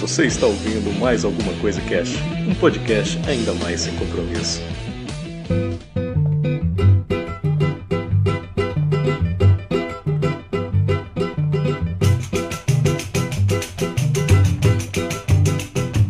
Você 0.00 0.26
está 0.26 0.46
ouvindo 0.46 0.96
mais 1.00 1.24
alguma 1.24 1.52
coisa 1.54 1.80
Cash, 1.80 2.14
um 2.48 2.54
podcast 2.54 3.18
ainda 3.28 3.52
mais 3.54 3.80
sem 3.80 3.96
compromisso. 3.96 4.62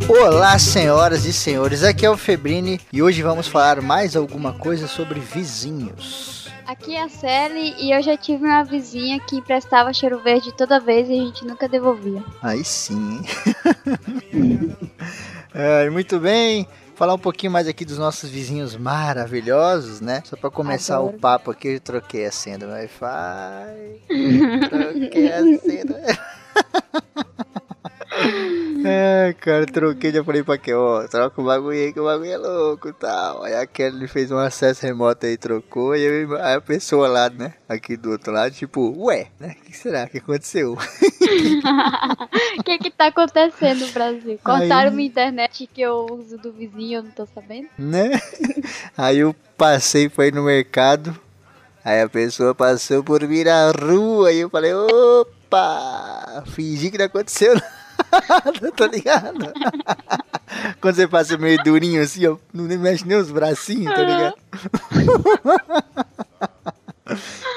Olá, 0.07 0.59
senhoras 0.59 1.25
e 1.25 1.32
senhores, 1.32 1.82
aqui 1.82 2.05
é 2.05 2.11
o 2.11 2.16
Febrini 2.16 2.79
e 2.93 3.02
hoje 3.02 3.23
vamos 3.23 3.48
falar 3.48 3.80
mais 3.80 4.14
alguma 4.14 4.52
coisa 4.52 4.86
sobre 4.86 5.18
vizinhos. 5.18 6.38
Aqui 6.69 6.95
é 6.96 7.03
a 7.03 7.09
Sally 7.09 7.75
e 7.79 7.93
eu 7.93 8.03
já 8.03 8.14
tive 8.14 8.45
uma 8.45 8.62
vizinha 8.62 9.18
que 9.18 9.37
emprestava 9.37 9.90
cheiro 9.90 10.22
verde 10.22 10.53
toda 10.53 10.79
vez 10.79 11.08
e 11.08 11.14
a 11.14 11.25
gente 11.25 11.43
nunca 11.46 11.67
devolvia. 11.67 12.22
Aí 12.43 12.63
sim. 12.63 13.22
é, 15.54 15.89
muito 15.89 16.21
bem. 16.21 16.68
Falar 16.94 17.14
um 17.14 17.18
pouquinho 17.18 17.50
mais 17.50 17.67
aqui 17.67 17.86
dos 17.86 17.96
nossos 17.96 18.29
vizinhos 18.29 18.77
maravilhosos, 18.77 20.03
né? 20.03 20.22
Só 20.27 20.36
para 20.36 20.50
começar 20.50 20.96
Adoro. 20.96 21.17
o 21.17 21.18
papo 21.18 21.53
aqui, 21.53 21.68
eu 21.68 21.81
troquei 21.81 22.27
a 22.27 22.31
senha 22.31 22.58
do 22.58 22.67
Wi-Fi. 22.67 24.03
troquei 24.69 25.32
a 25.32 25.58
senha. 25.58 25.85
É, 28.89 29.35
cara, 29.35 29.67
troquei, 29.67 30.13
já 30.13 30.25
falei 30.25 30.43
pra 30.43 30.59
que, 30.59 30.73
ó, 30.73 31.07
troca 31.07 31.41
o 31.41 31.45
bagulho 31.45 31.79
aí 31.79 31.93
que 31.93 32.01
o 32.01 32.05
bagulho 32.05 32.31
é 32.31 32.37
louco 32.37 32.89
e 32.89 32.92
tal. 32.92 33.45
Aí 33.45 33.55
a 33.55 33.67
Kelly 33.67 34.09
fez 34.09 34.31
um 34.31 34.39
acesso 34.39 34.87
remoto 34.87 35.27
aí, 35.27 35.37
trocou, 35.37 35.95
e 35.95 36.03
eu, 36.03 36.37
aí 36.37 36.55
a 36.55 36.61
pessoa 36.61 37.09
lá, 37.09 37.28
né, 37.31 37.55
aqui 37.69 37.97
do 37.97 38.11
outro 38.11 38.33
lado, 38.33 38.53
tipo, 38.53 38.95
ué, 39.05 39.28
né, 39.39 39.56
o 39.61 39.64
que 39.64 39.77
será 39.77 40.09
que 40.09 40.19
aconteceu? 40.19 40.73
O 40.73 40.78
que 42.64 42.78
que 42.78 42.91
tá 42.91 43.06
acontecendo 43.06 43.86
no 43.86 43.92
Brasil? 43.92 44.39
Cortaram 44.42 44.91
aí... 44.91 44.97
minha 44.97 45.08
internet 45.08 45.69
que 45.73 45.80
eu 45.80 46.06
uso 46.11 46.39
do 46.39 46.52
vizinho, 46.52 46.98
eu 46.98 47.02
não 47.02 47.11
tô 47.11 47.27
sabendo? 47.27 47.69
Né? 47.78 48.11
Aí 48.97 49.19
eu 49.19 49.34
passei, 49.56 50.08
foi 50.08 50.30
no 50.30 50.42
mercado, 50.45 51.19
aí 51.84 52.02
a 52.02 52.08
pessoa 52.08 52.55
passou 52.55 53.02
por 53.02 53.27
mim 53.27 53.45
na 53.45 53.70
rua, 53.70 54.33
e 54.33 54.41
eu 54.41 54.50
falei, 54.50 54.75
opa, 54.75 56.45
fingi 56.47 56.91
que 56.91 56.98
não 56.98 57.06
aconteceu 57.06 57.55
nada. 57.55 57.77
tá 58.77 58.86
ligado? 58.86 59.52
Quando 60.80 60.94
você 60.94 61.06
passa 61.06 61.36
meio 61.36 61.62
durinho 61.62 62.02
assim, 62.02 62.27
ó, 62.27 62.36
não 62.52 62.64
mexe 62.64 63.06
nem 63.06 63.16
os 63.16 63.30
bracinhos, 63.30 63.94
tá 63.94 64.02
ligado? 64.02 64.34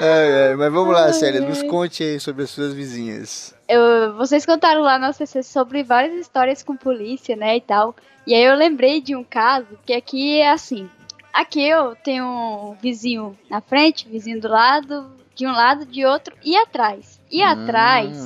é, 0.00 0.50
é, 0.50 0.56
mas 0.56 0.72
vamos 0.72 0.92
lá, 0.92 1.12
Célia, 1.12 1.40
nos 1.40 1.62
conte 1.62 2.02
aí 2.02 2.20
sobre 2.20 2.44
as 2.44 2.50
suas 2.50 2.72
vizinhas. 2.74 3.54
Eu, 3.68 4.14
vocês 4.16 4.44
contaram 4.44 4.82
lá 4.82 4.98
na 4.98 5.12
CC 5.12 5.42
sobre 5.42 5.82
várias 5.82 6.14
histórias 6.14 6.62
com 6.62 6.76
polícia, 6.76 7.34
né, 7.36 7.56
e 7.56 7.60
tal. 7.60 7.94
E 8.26 8.34
aí 8.34 8.44
eu 8.44 8.54
lembrei 8.54 9.00
de 9.00 9.16
um 9.16 9.24
caso 9.24 9.66
que 9.84 9.92
aqui 9.92 10.38
é 10.38 10.50
assim. 10.50 10.88
Aqui 11.32 11.66
eu 11.66 11.96
tenho 11.96 12.26
um 12.26 12.76
vizinho 12.80 13.36
na 13.48 13.60
frente, 13.60 14.06
vizinho 14.08 14.40
do 14.40 14.48
lado, 14.48 15.10
de 15.34 15.46
um 15.46 15.52
lado, 15.52 15.86
de 15.86 16.04
outro 16.04 16.34
e 16.44 16.54
atrás. 16.56 17.18
E 17.30 17.42
hum. 17.42 17.46
atrás 17.46 18.18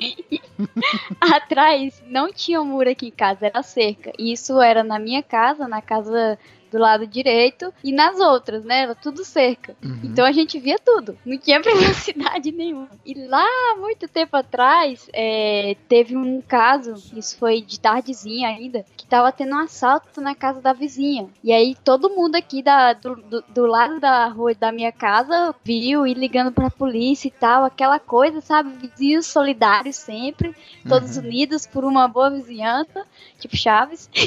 Atrás 1.20 2.02
não 2.06 2.32
tinha 2.32 2.62
muro 2.62 2.90
aqui 2.90 3.08
em 3.08 3.10
casa, 3.10 3.46
era 3.46 3.62
cerca. 3.62 4.12
E 4.18 4.32
isso 4.32 4.60
era 4.60 4.82
na 4.82 4.98
minha 4.98 5.22
casa, 5.22 5.68
na 5.68 5.82
casa 5.82 6.38
do 6.70 6.78
lado 6.78 7.06
direito 7.06 7.72
e 7.82 7.92
nas 7.92 8.18
outras, 8.18 8.64
né? 8.64 8.82
Era 8.82 8.94
tudo 8.94 9.24
cerca. 9.24 9.76
Uhum. 9.82 10.00
Então 10.04 10.24
a 10.24 10.32
gente 10.32 10.58
via 10.58 10.78
tudo. 10.78 11.18
Não 11.24 11.36
tinha 11.38 11.60
privacidade 11.62 12.52
nenhuma. 12.52 12.88
E 13.04 13.14
lá, 13.26 13.46
muito 13.78 14.08
tempo 14.08 14.36
atrás, 14.36 15.08
é, 15.12 15.76
teve 15.88 16.16
um 16.16 16.40
caso, 16.40 16.94
isso 17.16 17.36
foi 17.36 17.60
de 17.60 17.78
tardezinha 17.78 18.48
ainda, 18.48 18.84
que 18.96 19.06
tava 19.06 19.32
tendo 19.32 19.54
um 19.54 19.60
assalto 19.60 20.20
na 20.20 20.34
casa 20.34 20.60
da 20.60 20.72
vizinha. 20.72 21.28
E 21.42 21.52
aí 21.52 21.74
todo 21.84 22.10
mundo 22.10 22.36
aqui 22.36 22.62
da, 22.62 22.92
do, 22.92 23.16
do, 23.16 23.44
do 23.48 23.66
lado 23.66 24.00
da 24.00 24.26
rua 24.28 24.54
da 24.54 24.72
minha 24.72 24.92
casa 24.92 25.54
viu 25.64 26.06
e 26.06 26.14
ligando 26.14 26.52
pra 26.52 26.70
polícia 26.70 27.28
e 27.28 27.32
tal, 27.32 27.64
aquela 27.64 27.98
coisa, 27.98 28.40
sabe? 28.40 28.70
Vizinhos 28.70 29.26
solidários 29.26 29.96
sempre, 29.96 30.54
todos 30.88 31.16
uhum. 31.16 31.24
unidos 31.24 31.66
por 31.66 31.84
uma 31.84 32.08
boa 32.08 32.30
vizinhança, 32.30 33.04
tipo 33.38 33.56
Chaves. 33.56 34.08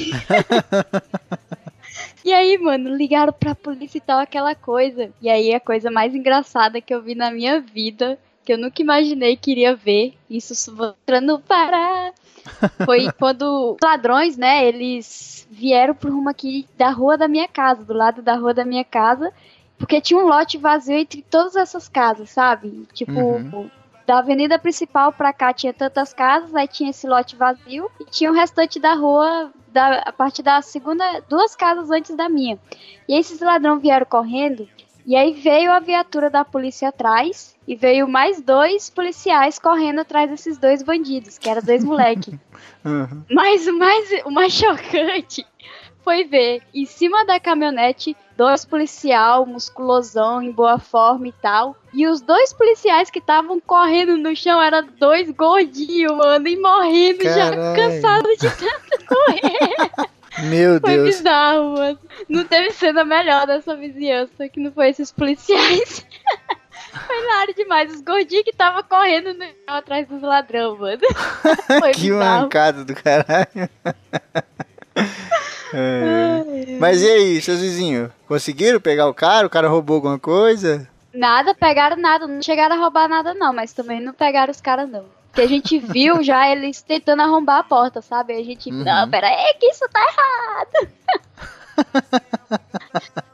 E 2.23 2.33
aí, 2.33 2.57
mano, 2.57 2.95
ligaram 2.95 3.33
pra 3.33 3.55
polícia 3.55 3.97
e 3.97 4.01
tal, 4.01 4.19
aquela 4.19 4.55
coisa. 4.55 5.11
E 5.21 5.29
aí, 5.29 5.53
a 5.53 5.59
coisa 5.59 5.91
mais 5.91 6.15
engraçada 6.15 6.81
que 6.81 6.93
eu 6.93 7.01
vi 7.01 7.15
na 7.15 7.31
minha 7.31 7.59
vida, 7.59 8.17
que 8.43 8.53
eu 8.53 8.57
nunca 8.57 8.81
imaginei 8.81 9.35
que 9.35 9.51
iria 9.51 9.75
ver, 9.75 10.13
isso 10.29 10.53
mostrando 10.75 11.39
para. 11.39 12.13
Foi 12.85 13.11
quando 13.13 13.73
os 13.73 13.77
ladrões, 13.81 14.37
né, 14.37 14.65
eles 14.65 15.47
vieram 15.49 15.93
pro 15.93 16.11
rumo 16.11 16.29
aqui 16.29 16.67
da 16.77 16.89
rua 16.89 17.17
da 17.17 17.27
minha 17.27 17.47
casa, 17.47 17.83
do 17.83 17.93
lado 17.93 18.21
da 18.21 18.35
rua 18.35 18.53
da 18.53 18.65
minha 18.65 18.83
casa, 18.83 19.31
porque 19.77 20.01
tinha 20.01 20.19
um 20.19 20.27
lote 20.27 20.57
vazio 20.57 20.95
entre 20.95 21.21
todas 21.21 21.55
essas 21.55 21.87
casas, 21.87 22.29
sabe? 22.29 22.85
Tipo, 22.93 23.19
uhum 23.19 23.69
da 24.05 24.19
avenida 24.19 24.59
principal 24.59 25.11
pra 25.11 25.33
cá 25.33 25.53
tinha 25.53 25.73
tantas 25.73 26.13
casas, 26.13 26.53
aí 26.55 26.67
tinha 26.67 26.89
esse 26.89 27.07
lote 27.07 27.35
vazio 27.35 27.89
e 27.99 28.05
tinha 28.05 28.31
o 28.31 28.33
restante 28.33 28.79
da 28.79 28.93
rua 28.93 29.51
da, 29.67 29.99
a 29.99 30.11
partir 30.11 30.43
da 30.43 30.61
segunda, 30.61 31.21
duas 31.29 31.55
casas 31.55 31.89
antes 31.89 32.15
da 32.15 32.29
minha. 32.29 32.59
E 33.07 33.17
esses 33.17 33.39
ladrões 33.39 33.81
vieram 33.81 34.05
correndo, 34.05 34.67
e 35.05 35.15
aí 35.15 35.33
veio 35.33 35.71
a 35.71 35.79
viatura 35.79 36.29
da 36.29 36.45
polícia 36.45 36.89
atrás, 36.89 37.55
e 37.67 37.75
veio 37.75 38.07
mais 38.07 38.41
dois 38.41 38.89
policiais 38.89 39.57
correndo 39.57 39.99
atrás 39.99 40.29
desses 40.29 40.57
dois 40.57 40.83
bandidos, 40.83 41.37
que 41.37 41.49
eram 41.49 41.61
dois 41.61 41.83
moleques. 41.83 42.33
Uhum. 42.85 43.23
Mas 43.31 43.65
o 43.65 43.79
mais, 43.79 44.09
o 44.25 44.29
mais 44.29 44.51
chocante 44.59 45.45
foi 46.03 46.25
ver 46.25 46.61
em 46.73 46.85
cima 46.85 47.25
da 47.25 47.39
caminhonete 47.39 48.13
dois 48.35 48.65
policial 48.65 49.45
musculosão 49.45 50.41
em 50.41 50.51
boa 50.51 50.79
forma 50.79 51.27
e 51.27 51.31
tal. 51.33 51.75
E 51.93 52.07
os 52.07 52.21
dois 52.21 52.51
policiais 52.53 53.09
que 53.09 53.19
estavam 53.19 53.59
correndo 53.59 54.17
no 54.17 54.35
chão 54.35 54.61
eram 54.61 54.87
dois 54.99 55.29
gordinhos, 55.31 56.11
mano, 56.15 56.47
e 56.47 56.57
morrendo 56.57 57.23
Caralho. 57.23 57.55
já 57.55 57.75
cansados 57.75 58.37
de 58.37 58.49
tanto 58.49 59.05
correr. 59.07 60.09
Meu 60.49 60.79
foi 60.79 60.91
Deus. 60.91 60.95
Foi 60.95 61.03
bizarro, 61.03 61.73
mano. 61.73 61.99
Não 62.27 62.43
teve 62.43 62.71
cena 62.71 63.03
melhor 63.03 63.45
dessa 63.45 63.75
vizinhança 63.75 64.49
que 64.49 64.59
não 64.59 64.71
foi 64.71 64.89
esses 64.89 65.11
policiais. 65.11 66.05
Foi 66.93 67.23
hilário 67.23 67.55
demais. 67.55 67.91
Os 67.91 68.01
gordinhos 68.01 68.43
que 68.43 68.51
estavam 68.51 68.83
correndo 68.83 69.33
no... 69.33 69.45
atrás 69.65 70.07
dos 70.07 70.21
ladrão, 70.21 70.77
mano. 70.77 71.01
Que 71.95 72.11
mancada 72.11 72.85
do 72.85 72.93
caralho. 72.93 73.69
É. 75.73 76.77
Mas 76.79 77.01
e 77.01 77.09
aí, 77.09 77.41
seus 77.41 77.59
vizinhos? 77.59 78.11
Conseguiram 78.27 78.79
pegar 78.79 79.07
o 79.07 79.13
cara? 79.13 79.47
O 79.47 79.49
cara 79.49 79.67
roubou 79.67 79.95
alguma 79.95 80.19
coisa? 80.19 80.87
Nada, 81.13 81.53
pegaram 81.53 81.97
nada. 81.97 82.27
Não 82.27 82.41
chegaram 82.41 82.75
a 82.75 82.79
roubar 82.79 83.07
nada, 83.09 83.33
não. 83.33 83.53
Mas 83.53 83.73
também 83.73 83.99
não 83.99 84.13
pegaram 84.13 84.51
os 84.51 84.61
caras, 84.61 84.89
não. 84.89 85.05
Porque 85.27 85.41
a 85.41 85.47
gente 85.47 85.79
viu 85.79 86.23
já 86.23 86.47
eles 86.49 86.81
tentando 86.81 87.23
arrombar 87.23 87.59
a 87.59 87.63
porta, 87.63 88.01
sabe? 88.01 88.33
A 88.33 88.43
gente, 88.43 88.69
uhum. 88.69 88.83
não, 88.83 89.09
pera 89.09 89.27
aí, 89.27 89.55
que 89.59 89.65
isso 89.65 89.85
tá 89.91 89.99
errado. 89.99 90.89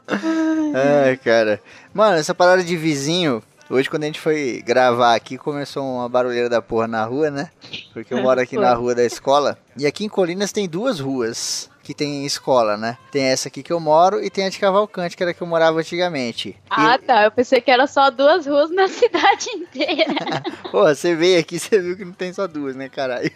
Ai, 1.06 1.16
cara. 1.18 1.60
Mano, 1.92 2.16
essa 2.16 2.34
parada 2.34 2.64
de 2.64 2.76
vizinho, 2.76 3.42
Hoje, 3.70 3.88
quando 3.88 4.02
a 4.02 4.06
gente 4.06 4.18
foi 4.18 4.60
gravar 4.66 5.14
aqui, 5.14 5.38
começou 5.38 5.84
uma 5.84 6.08
barulheira 6.08 6.48
da 6.48 6.60
porra 6.60 6.88
na 6.88 7.04
rua, 7.04 7.30
né? 7.30 7.50
Porque 7.92 8.12
eu 8.12 8.20
moro 8.20 8.40
aqui 8.40 8.56
na 8.56 8.74
rua 8.74 8.96
da 8.96 9.04
escola. 9.04 9.56
E 9.76 9.86
aqui 9.86 10.04
em 10.04 10.08
Colinas 10.08 10.50
tem 10.50 10.68
duas 10.68 10.98
ruas 10.98 11.69
que 11.90 11.94
tem 11.94 12.24
escola, 12.24 12.76
né? 12.76 12.96
Tem 13.10 13.24
essa 13.24 13.48
aqui 13.48 13.64
que 13.64 13.72
eu 13.72 13.80
moro 13.80 14.22
e 14.22 14.30
tem 14.30 14.46
a 14.46 14.48
de 14.48 14.60
Cavalcante, 14.60 15.16
que 15.16 15.22
era 15.24 15.34
que 15.34 15.42
eu 15.42 15.46
morava 15.46 15.80
antigamente. 15.80 16.56
Ah, 16.70 16.94
e... 16.94 16.98
tá. 16.98 17.24
Eu 17.24 17.32
pensei 17.32 17.60
que 17.60 17.68
era 17.68 17.88
só 17.88 18.10
duas 18.10 18.46
ruas 18.46 18.70
na 18.70 18.86
cidade 18.88 19.50
inteira. 19.50 20.14
pô, 20.70 20.84
você 20.84 21.16
veio 21.16 21.40
aqui, 21.40 21.58
você 21.58 21.80
viu 21.80 21.96
que 21.96 22.04
não 22.04 22.12
tem 22.12 22.32
só 22.32 22.46
duas, 22.46 22.76
né, 22.76 22.88
caralho? 22.88 23.32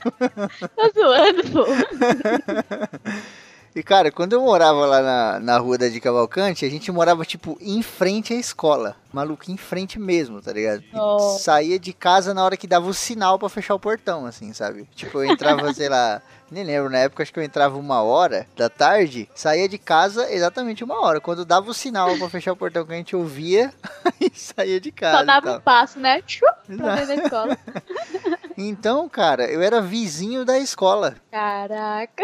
Tô 0.77 0.91
zoando, 0.95 1.43
pô. 1.51 1.65
E, 3.75 3.83
cara, 3.83 4.13
quando 4.13 4.35
eu 4.35 4.41
morava 4.41 4.87
lá 4.87 5.03
na, 5.03 5.41
na 5.41 5.59
rua 5.59 5.77
da 5.77 5.89
de 5.89 6.01
Cavalcante, 6.01 6.65
a 6.65 6.71
gente 6.71 6.93
morava, 6.93 7.25
tipo, 7.25 7.59
em 7.61 7.83
frente 7.83 8.33
à 8.33 8.37
escola. 8.37 8.95
Maluco, 9.13 9.51
em 9.51 9.57
frente 9.57 9.99
mesmo, 9.99 10.41
tá 10.41 10.53
ligado? 10.53 10.85
Oh. 10.93 11.19
Saía 11.39 11.77
de 11.77 11.93
casa 11.93 12.33
na 12.33 12.45
hora 12.45 12.57
que 12.57 12.69
dava 12.69 12.87
o 12.87 12.95
sinal 12.95 13.37
para 13.37 13.49
fechar 13.49 13.75
o 13.75 13.81
portão, 13.81 14.27
assim, 14.27 14.53
sabe? 14.53 14.89
Tipo, 14.95 15.19
eu 15.19 15.25
entrava, 15.25 15.73
sei 15.75 15.89
lá, 15.89 16.23
nem 16.51 16.63
lembro, 16.63 16.89
na 16.89 16.99
época 16.99 17.23
acho 17.25 17.33
que 17.33 17.39
eu 17.39 17.43
entrava 17.45 17.77
uma 17.77 18.01
hora 18.01 18.47
da 18.57 18.69
tarde, 18.69 19.29
saía 19.35 19.69
de 19.69 19.79
casa 19.79 20.33
exatamente 20.33 20.85
uma 20.85 21.01
hora. 21.01 21.21
Quando 21.21 21.45
dava 21.45 21.69
o 21.69 21.75
sinal 21.75 22.17
para 22.17 22.29
fechar 22.29 22.53
o 22.53 22.57
portão 22.57 22.87
que 22.87 22.93
a 22.93 22.97
gente 22.97 23.17
ouvia, 23.17 23.73
e 24.21 24.31
saía 24.35 24.81
de 24.81 24.93
casa. 24.93 25.19
Só 25.19 25.25
dava 25.25 25.57
um 25.57 25.61
passo, 25.61 25.99
né? 25.99 26.23
Pra 26.77 26.95
dentro 26.95 27.07
da 27.07 27.15
escola. 27.23 27.59
Então, 28.57 29.09
cara, 29.09 29.51
eu 29.51 29.61
era 29.61 29.81
vizinho 29.81 30.45
da 30.45 30.59
escola. 30.59 31.17
Caraca. 31.31 32.23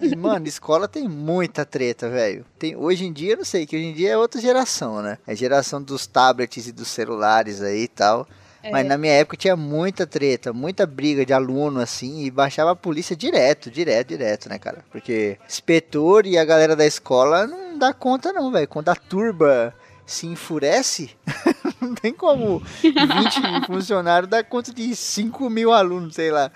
E, 0.00 0.14
mano, 0.16 0.46
escola 0.46 0.86
tem 0.86 1.08
muita 1.08 1.64
treta, 1.64 2.08
velho. 2.08 2.44
Tem, 2.58 2.76
hoje 2.76 3.06
em 3.06 3.12
dia, 3.12 3.32
eu 3.32 3.38
não 3.38 3.44
sei, 3.44 3.66
que 3.66 3.76
hoje 3.76 3.86
em 3.86 3.94
dia 3.94 4.10
é 4.10 4.18
outra 4.18 4.40
geração, 4.40 5.00
né? 5.00 5.18
É 5.26 5.32
a 5.32 5.34
geração 5.34 5.82
dos 5.82 6.06
tablets 6.06 6.66
e 6.66 6.72
dos 6.72 6.88
celulares 6.88 7.62
aí 7.62 7.84
e 7.84 7.88
tal. 7.88 8.26
É. 8.62 8.70
Mas 8.70 8.86
na 8.86 8.96
minha 8.96 9.12
época 9.14 9.36
tinha 9.36 9.56
muita 9.56 10.06
treta, 10.06 10.52
muita 10.52 10.86
briga 10.86 11.26
de 11.26 11.32
aluno, 11.32 11.80
assim, 11.80 12.24
e 12.24 12.30
baixava 12.30 12.70
a 12.70 12.76
polícia 12.76 13.16
direto, 13.16 13.70
direto, 13.70 14.08
direto, 14.08 14.48
né, 14.48 14.58
cara? 14.58 14.84
Porque 14.90 15.36
inspetor 15.48 16.26
e 16.26 16.38
a 16.38 16.44
galera 16.44 16.76
da 16.76 16.86
escola 16.86 17.46
não 17.46 17.76
dá 17.76 17.92
conta, 17.92 18.32
não, 18.32 18.52
velho. 18.52 18.68
Quando 18.68 18.88
a 18.88 18.94
turba 18.94 19.74
se 20.06 20.26
enfurece, 20.26 21.10
não 21.82 21.94
tem 21.94 22.12
como 22.12 22.62
20 22.82 23.66
funcionários 23.66 24.30
dar 24.30 24.44
conta 24.44 24.72
de 24.72 24.94
5 24.94 25.50
mil 25.50 25.72
alunos, 25.72 26.14
sei 26.14 26.30
lá. 26.30 26.50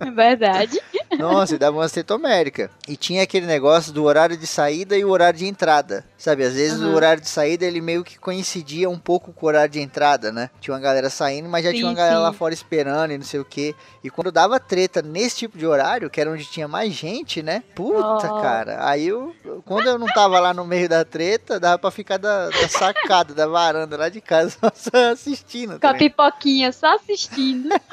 É 0.00 0.10
verdade. 0.10 0.80
Nossa, 1.18 1.54
e 1.54 1.58
dava 1.58 1.76
uma 1.76 1.88
cetomérica. 1.88 2.70
E 2.88 2.96
tinha 2.96 3.22
aquele 3.22 3.46
negócio 3.46 3.92
do 3.92 4.04
horário 4.04 4.36
de 4.36 4.46
saída 4.46 4.96
e 4.96 5.04
o 5.04 5.10
horário 5.10 5.38
de 5.38 5.46
entrada. 5.46 6.04
Sabe, 6.16 6.44
às 6.44 6.54
vezes 6.54 6.80
uhum. 6.80 6.92
o 6.92 6.94
horário 6.94 7.20
de 7.22 7.28
saída 7.28 7.64
ele 7.66 7.80
meio 7.80 8.02
que 8.02 8.18
coincidia 8.18 8.88
um 8.88 8.98
pouco 8.98 9.32
com 9.32 9.44
o 9.44 9.48
horário 9.48 9.70
de 9.70 9.80
entrada, 9.80 10.32
né? 10.32 10.48
Tinha 10.60 10.74
uma 10.74 10.80
galera 10.80 11.10
saindo, 11.10 11.48
mas 11.48 11.64
já 11.64 11.70
sim, 11.70 11.76
tinha 11.76 11.86
uma 11.86 11.94
galera 11.94 12.16
sim. 12.16 12.22
lá 12.22 12.32
fora 12.32 12.54
esperando 12.54 13.12
e 13.12 13.18
não 13.18 13.24
sei 13.24 13.40
o 13.40 13.44
que. 13.44 13.74
E 14.02 14.08
quando 14.08 14.32
dava 14.32 14.58
treta 14.58 15.02
nesse 15.02 15.36
tipo 15.36 15.58
de 15.58 15.66
horário, 15.66 16.08
que 16.08 16.20
era 16.20 16.30
onde 16.30 16.44
tinha 16.44 16.66
mais 16.66 16.92
gente, 16.92 17.42
né? 17.42 17.62
Puta, 17.74 18.32
oh. 18.32 18.40
cara. 18.40 18.88
Aí 18.88 19.08
eu, 19.08 19.34
quando 19.64 19.86
eu 19.86 19.98
não 19.98 20.06
tava 20.06 20.40
lá 20.40 20.54
no 20.54 20.64
meio 20.64 20.88
da 20.88 21.04
treta, 21.04 21.60
dava 21.60 21.78
pra 21.78 21.90
ficar 21.90 22.16
da, 22.16 22.48
da 22.48 22.68
sacada, 22.68 23.34
da 23.34 23.46
varanda 23.46 23.96
lá 23.96 24.08
de 24.08 24.20
casa, 24.20 24.56
só 24.74 25.12
assistindo. 25.12 25.78
Com 25.78 25.86
a 25.86 25.94
pipoquinha, 25.94 26.72
só 26.72 26.94
assistindo. 26.94 27.68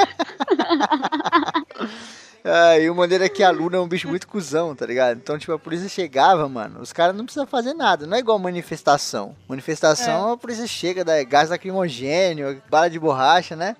Ah, 2.53 2.77
e 2.77 2.89
o 2.89 2.95
maneiro 2.95 3.23
é 3.23 3.29
que 3.29 3.41
aluno 3.43 3.77
é 3.77 3.79
um 3.79 3.87
bicho 3.87 4.09
muito 4.09 4.27
cuzão, 4.27 4.75
tá 4.75 4.85
ligado? 4.85 5.15
Então, 5.15 5.39
tipo, 5.39 5.53
a 5.53 5.57
polícia 5.57 5.87
chegava, 5.87 6.49
mano, 6.49 6.81
os 6.81 6.91
caras 6.91 7.15
não 7.15 7.23
precisam 7.23 7.47
fazer 7.47 7.73
nada. 7.73 8.05
Não 8.05 8.17
é 8.17 8.19
igual 8.19 8.37
manifestação. 8.37 9.33
Manifestação, 9.47 10.31
é. 10.31 10.33
a 10.33 10.37
polícia 10.37 10.67
chega, 10.67 11.05
dá 11.05 11.23
gás 11.23 11.49
lacrimogênio, 11.49 12.61
bala 12.69 12.89
de 12.89 12.99
borracha, 12.99 13.55
né? 13.55 13.77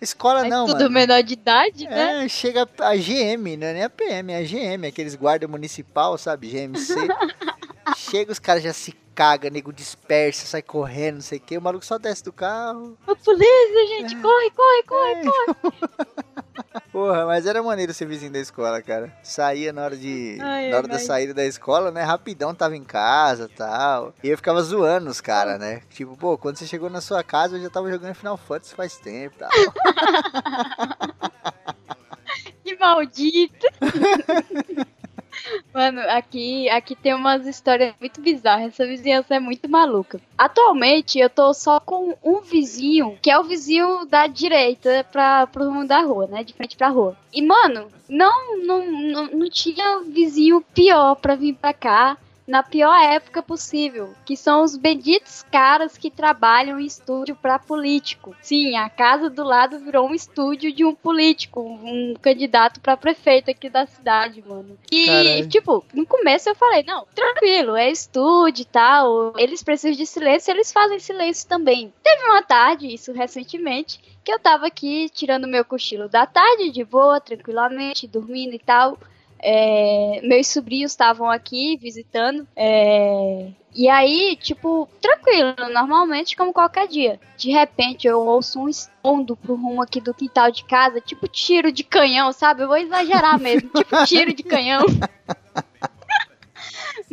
Escola 0.00 0.46
é 0.46 0.48
não, 0.48 0.66
tudo 0.66 0.74
mano. 0.74 0.84
Tudo 0.84 0.94
menor 0.94 1.20
de 1.24 1.32
idade, 1.32 1.84
é, 1.84 1.90
né? 1.90 2.28
chega 2.28 2.62
a 2.62 2.94
GM, 2.94 3.56
não 3.58 3.66
é 3.66 3.72
nem 3.72 3.82
a 3.82 3.90
PM, 3.90 4.32
é 4.32 4.38
a 4.38 4.42
GM, 4.42 4.86
aqueles 4.86 5.16
guarda 5.16 5.48
municipal, 5.48 6.16
sabe? 6.16 6.48
GMC. 6.48 6.94
chega, 7.98 8.30
os 8.30 8.38
caras 8.38 8.62
já 8.62 8.72
se 8.72 8.92
caga, 9.16 9.50
nego 9.50 9.72
dispersa, 9.72 10.46
sai 10.46 10.62
correndo, 10.62 11.16
não 11.16 11.22
sei 11.22 11.38
o 11.38 11.40
que. 11.40 11.58
O 11.58 11.60
maluco 11.60 11.84
só 11.84 11.98
desce 11.98 12.22
do 12.22 12.32
carro. 12.32 12.96
A 13.04 13.16
polícia, 13.16 13.86
gente, 13.88 14.14
é. 14.14 14.20
corre, 14.20 14.50
corre, 14.50 14.82
corre, 14.84 15.10
é. 15.10 15.24
corre. 15.24 16.32
Porra, 16.90 17.26
mas 17.26 17.46
era 17.46 17.62
maneiro 17.62 17.94
ser 17.94 18.06
vizinho 18.06 18.32
da 18.32 18.38
escola, 18.38 18.82
cara. 18.82 19.12
Saía 19.22 19.72
na 19.72 19.84
hora 19.84 19.96
de. 19.96 20.38
Ai, 20.40 20.70
na 20.70 20.76
hora 20.76 20.88
da 20.88 20.98
saída 20.98 21.32
da 21.32 21.44
escola, 21.44 21.90
né? 21.90 22.02
Rapidão 22.02 22.54
tava 22.54 22.76
em 22.76 22.84
casa 22.84 23.48
tal. 23.56 24.14
E 24.22 24.28
eu 24.28 24.36
ficava 24.36 24.62
zoando 24.62 25.10
os 25.10 25.20
caras, 25.20 25.58
né? 25.58 25.82
Tipo, 25.90 26.16
pô, 26.16 26.36
quando 26.36 26.56
você 26.56 26.66
chegou 26.66 26.90
na 26.90 27.00
sua 27.00 27.22
casa, 27.22 27.56
eu 27.56 27.62
já 27.62 27.70
tava 27.70 27.90
jogando 27.90 28.14
Final 28.14 28.36
Fantasy 28.36 28.74
faz 28.74 28.96
tempo 28.98 29.36
tal. 29.38 29.50
que 32.62 32.76
maldito! 32.76 33.66
Mano, 35.72 36.00
aqui, 36.08 36.68
aqui 36.68 36.94
tem 36.94 37.14
umas 37.14 37.46
histórias 37.46 37.94
muito 38.00 38.20
bizarras. 38.20 38.68
Essa 38.68 38.86
vizinhança 38.86 39.34
é 39.34 39.40
muito 39.40 39.68
maluca. 39.68 40.20
Atualmente, 40.36 41.18
eu 41.18 41.30
tô 41.30 41.52
só 41.54 41.80
com 41.80 42.16
um 42.22 42.40
vizinho, 42.40 43.18
que 43.22 43.30
é 43.30 43.38
o 43.38 43.44
vizinho 43.44 44.04
da 44.06 44.26
direita 44.26 45.06
pra, 45.10 45.46
pro 45.46 45.64
rumo 45.64 45.86
da 45.86 46.00
rua, 46.00 46.26
né? 46.26 46.44
De 46.44 46.52
frente 46.52 46.76
pra 46.76 46.88
rua. 46.88 47.16
E, 47.32 47.42
mano, 47.42 47.88
não, 48.08 48.58
não, 48.58 48.92
não, 48.92 49.26
não 49.28 49.50
tinha 49.50 50.00
vizinho 50.00 50.60
pior 50.74 51.16
pra 51.16 51.34
vir 51.34 51.54
pra 51.54 51.72
cá 51.72 52.16
na 52.46 52.62
pior 52.62 52.94
época 52.94 53.42
possível, 53.42 54.14
que 54.24 54.36
são 54.36 54.62
os 54.62 54.76
benditos 54.76 55.44
caras 55.50 55.96
que 55.96 56.10
trabalham 56.10 56.78
em 56.78 56.86
estúdio 56.86 57.36
para 57.36 57.58
político. 57.58 58.34
Sim, 58.40 58.76
a 58.76 58.88
casa 58.88 59.30
do 59.30 59.44
lado 59.44 59.78
virou 59.78 60.08
um 60.08 60.14
estúdio 60.14 60.72
de 60.72 60.84
um 60.84 60.94
político, 60.94 61.60
um 61.60 62.14
candidato 62.20 62.80
para 62.80 62.96
prefeito 62.96 63.50
aqui 63.50 63.68
da 63.68 63.86
cidade, 63.86 64.42
mano. 64.46 64.78
E, 64.90 65.06
Caralho. 65.06 65.48
tipo, 65.48 65.84
no 65.94 66.06
começo 66.06 66.48
eu 66.48 66.54
falei, 66.54 66.82
não, 66.82 67.06
tranquilo, 67.14 67.76
é 67.76 67.90
estúdio 67.90 68.62
e 68.62 68.66
tal, 68.66 69.34
eles 69.36 69.62
precisam 69.62 69.96
de 69.96 70.06
silêncio, 70.06 70.50
eles 70.50 70.72
fazem 70.72 70.98
silêncio 70.98 71.48
também. 71.48 71.92
Teve 72.02 72.24
uma 72.24 72.42
tarde, 72.42 72.92
isso 72.92 73.12
recentemente, 73.12 74.00
que 74.24 74.32
eu 74.32 74.38
tava 74.38 74.66
aqui 74.66 75.08
tirando 75.10 75.48
meu 75.48 75.64
cochilo 75.64 76.08
da 76.08 76.26
tarde, 76.26 76.70
de 76.70 76.84
boa, 76.84 77.20
tranquilamente, 77.20 78.06
dormindo 78.06 78.54
e 78.54 78.58
tal. 78.58 78.98
É, 79.42 80.20
meus 80.22 80.46
sobrinhos 80.46 80.92
estavam 80.92 81.28
aqui 81.28 81.76
visitando. 81.76 82.46
É, 82.54 83.48
e 83.74 83.88
aí, 83.88 84.36
tipo, 84.36 84.88
tranquilo, 85.00 85.54
normalmente 85.72 86.36
como 86.36 86.52
qualquer 86.52 86.86
dia. 86.86 87.18
De 87.36 87.50
repente 87.50 88.06
eu 88.06 88.20
ouço 88.20 88.60
um 88.60 88.68
estrondo 88.68 89.34
pro 89.34 89.54
rumo 89.54 89.82
aqui 89.82 90.00
do 90.00 90.14
quintal 90.14 90.50
de 90.50 90.64
casa, 90.64 91.00
tipo 91.00 91.26
tiro 91.26 91.72
de 91.72 91.82
canhão, 91.82 92.32
sabe? 92.32 92.62
Eu 92.62 92.68
vou 92.68 92.76
exagerar 92.76 93.40
mesmo, 93.40 93.70
tipo 93.74 94.04
tiro 94.04 94.32
de 94.34 94.42
canhão. 94.42 94.84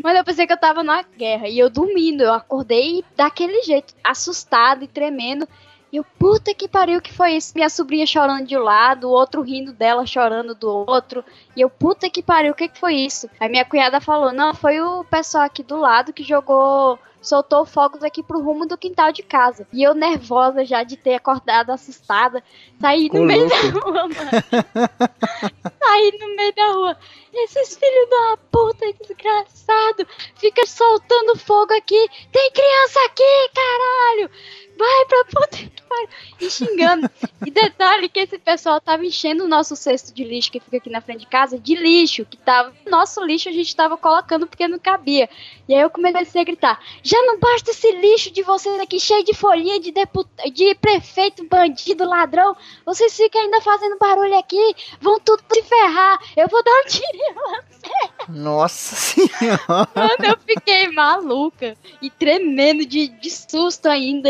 Mas 0.03 0.17
eu 0.17 0.23
pensei 0.23 0.45
que 0.45 0.53
eu 0.53 0.59
tava 0.59 0.83
na 0.83 1.01
guerra. 1.01 1.47
E 1.47 1.57
eu 1.57 1.69
dormindo, 1.69 2.23
eu 2.23 2.33
acordei 2.33 3.03
daquele 3.15 3.61
jeito, 3.63 3.93
assustado 4.03 4.83
e 4.83 4.87
tremendo. 4.87 5.47
E 5.91 5.97
eu, 5.97 6.05
puta 6.17 6.53
que 6.53 6.67
pariu, 6.67 7.01
que 7.01 7.13
foi 7.13 7.33
isso? 7.33 7.53
Minha 7.55 7.69
sobrinha 7.69 8.05
chorando 8.05 8.45
de 8.45 8.55
um 8.55 8.61
lado, 8.61 9.07
o 9.07 9.11
outro 9.11 9.41
rindo 9.41 9.73
dela, 9.73 10.05
chorando 10.05 10.53
do 10.53 10.69
outro. 10.69 11.23
E 11.55 11.61
eu, 11.61 11.69
puta 11.69 12.09
que 12.09 12.21
pariu, 12.21 12.51
o 12.51 12.55
que, 12.55 12.67
que 12.67 12.79
foi 12.79 12.93
isso? 12.93 13.29
Aí 13.39 13.49
minha 13.49 13.65
cunhada 13.65 13.99
falou, 13.99 14.31
não, 14.31 14.53
foi 14.53 14.79
o 14.81 15.03
pessoal 15.03 15.45
aqui 15.45 15.63
do 15.63 15.77
lado 15.77 16.13
que 16.13 16.23
jogou 16.23 16.99
soltou 17.21 17.65
fogos 17.65 18.03
aqui 18.03 18.23
pro 18.23 18.41
rumo 18.41 18.65
do 18.65 18.77
quintal 18.77 19.11
de 19.11 19.23
casa. 19.23 19.67
E 19.73 19.83
eu 19.83 19.93
nervosa 19.93 20.63
já 20.65 20.83
de 20.83 20.97
ter 20.97 21.15
acordado 21.15 21.71
assustada, 21.71 22.43
saí 22.79 23.09
no 23.11 23.23
meio 23.23 23.47
da 23.47 23.55
rua, 23.55 24.07
mano. 24.07 24.09
saí 25.83 26.17
no 26.19 26.35
meio 26.35 26.55
da 26.55 26.71
rua. 26.71 26.97
Esses 27.33 27.77
filhos 27.77 28.09
da 28.09 28.37
puta 28.51 28.85
desgraçado, 29.01 30.07
fica 30.35 30.65
soltando 30.65 31.37
fogo 31.37 31.73
aqui. 31.73 32.09
Tem 32.31 32.51
criança 32.51 32.99
aqui, 33.05 33.49
caralho! 33.53 34.31
Vai 34.79 35.05
pra 35.05 35.25
puta 35.25 35.57
que 35.57 35.81
pariu. 35.83 36.09
E 36.39 36.49
xingando. 36.49 37.09
e 37.45 37.51
detalhe 37.51 38.07
que 38.07 38.21
esse 38.21 38.37
pessoal 38.39 38.79
tava 38.79 39.05
enchendo 39.05 39.43
o 39.43 39.47
nosso 39.47 39.75
cesto 39.75 40.13
de 40.13 40.23
lixo 40.23 40.51
que 40.51 40.59
fica 40.59 40.77
aqui 40.77 40.89
na 40.89 41.01
frente 41.01 41.21
de 41.21 41.27
casa 41.27 41.59
de 41.59 41.75
lixo, 41.75 42.25
que 42.25 42.37
tava. 42.37 42.73
Nosso 42.89 43.23
lixo 43.23 43.49
a 43.49 43.51
gente 43.51 43.75
tava 43.75 43.97
colocando 43.97 44.47
porque 44.47 44.67
não 44.67 44.79
cabia. 44.79 45.29
E 45.67 45.75
aí 45.75 45.81
eu 45.81 45.89
comecei 45.89 46.41
a 46.41 46.45
gritar: 46.45 46.79
já 47.03 47.21
não 47.23 47.37
basta 47.39 47.71
esse 47.71 47.91
lixo 47.91 48.31
de 48.31 48.41
vocês 48.41 48.79
aqui 48.79 48.99
cheio 48.99 49.23
de 49.25 49.33
folhinha 49.33 49.79
de, 49.79 49.91
deput... 49.91 50.27
de 50.53 50.73
prefeito, 50.75 51.45
bandido, 51.47 52.05
ladrão. 52.05 52.55
Vocês 52.85 53.15
ficam 53.15 53.41
ainda 53.41 53.59
fazendo 53.61 53.97
barulho 53.97 54.37
aqui, 54.37 54.75
vão 55.01 55.19
tudo 55.19 55.43
se 55.51 55.61
ferrar. 55.63 56.19
Eu 56.37 56.47
vou 56.47 56.63
dar 56.63 56.71
um 56.71 56.87
tiro 56.87 57.05
em 57.13 57.33
você. 57.33 58.29
Nossa 58.29 58.95
senhora. 58.95 59.89
Mano, 59.95 60.25
eu 60.25 60.37
fiquei 60.45 60.87
maluca 60.89 61.75
e 62.01 62.09
tremendo 62.09 62.85
de, 62.85 63.07
de 63.07 63.29
susto 63.29 63.87
ainda. 63.87 64.29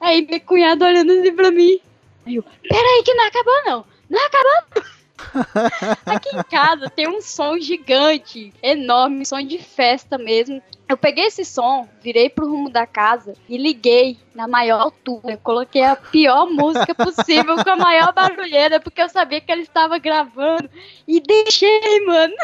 Aí 0.00 0.26
meu 0.28 0.40
cunhado 0.40 0.84
olhando 0.84 1.12
assim 1.12 1.34
pra 1.34 1.50
mim. 1.50 1.80
Aí 2.26 2.36
eu, 2.36 2.42
peraí 2.42 3.02
que 3.04 3.14
não 3.14 3.26
acabou 3.26 3.64
não. 3.64 3.84
Não 4.08 4.26
acabou 4.26 4.84
Aqui 6.06 6.36
em 6.36 6.42
casa 6.44 6.90
tem 6.90 7.08
um 7.08 7.20
som 7.20 7.58
gigante, 7.58 8.52
enorme, 8.62 9.24
som 9.24 9.42
de 9.42 9.58
festa 9.58 10.18
mesmo. 10.18 10.62
Eu 10.88 10.96
peguei 10.96 11.26
esse 11.26 11.44
som, 11.44 11.88
virei 12.02 12.28
pro 12.28 12.48
rumo 12.48 12.70
da 12.70 12.86
casa 12.86 13.34
e 13.48 13.56
liguei 13.56 14.18
na 14.34 14.46
maior 14.46 14.80
altura. 14.80 15.32
Eu 15.32 15.38
coloquei 15.38 15.82
a 15.82 15.96
pior 15.96 16.46
música 16.46 16.94
possível 16.94 17.56
com 17.62 17.70
a 17.70 17.76
maior 17.76 18.12
barulheira, 18.12 18.78
porque 18.78 19.02
eu 19.02 19.08
sabia 19.08 19.40
que 19.40 19.50
ele 19.50 19.62
estava 19.62 19.98
gravando. 19.98 20.70
E 21.08 21.20
deixei, 21.20 22.04
mano. 22.06 22.34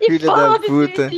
E 0.00 0.06
Filha 0.06 0.26
da 0.26 0.60
puta. 0.60 1.10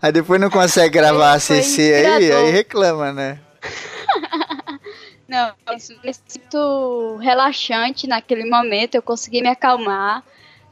Aí 0.00 0.12
depois 0.12 0.40
não 0.40 0.50
consegue 0.50 0.90
gravar 0.90 1.32
a 1.32 1.40
CC 1.40 1.92
aí, 1.94 2.32
aí 2.32 2.50
reclama, 2.50 3.12
né? 3.12 3.40
Não, 5.28 5.52
isso 5.76 5.92
me 6.04 6.14
sinto 6.14 7.16
relaxante 7.16 8.06
naquele 8.06 8.48
momento, 8.48 8.94
eu 8.94 9.02
consegui 9.02 9.42
me 9.42 9.48
acalmar. 9.48 10.22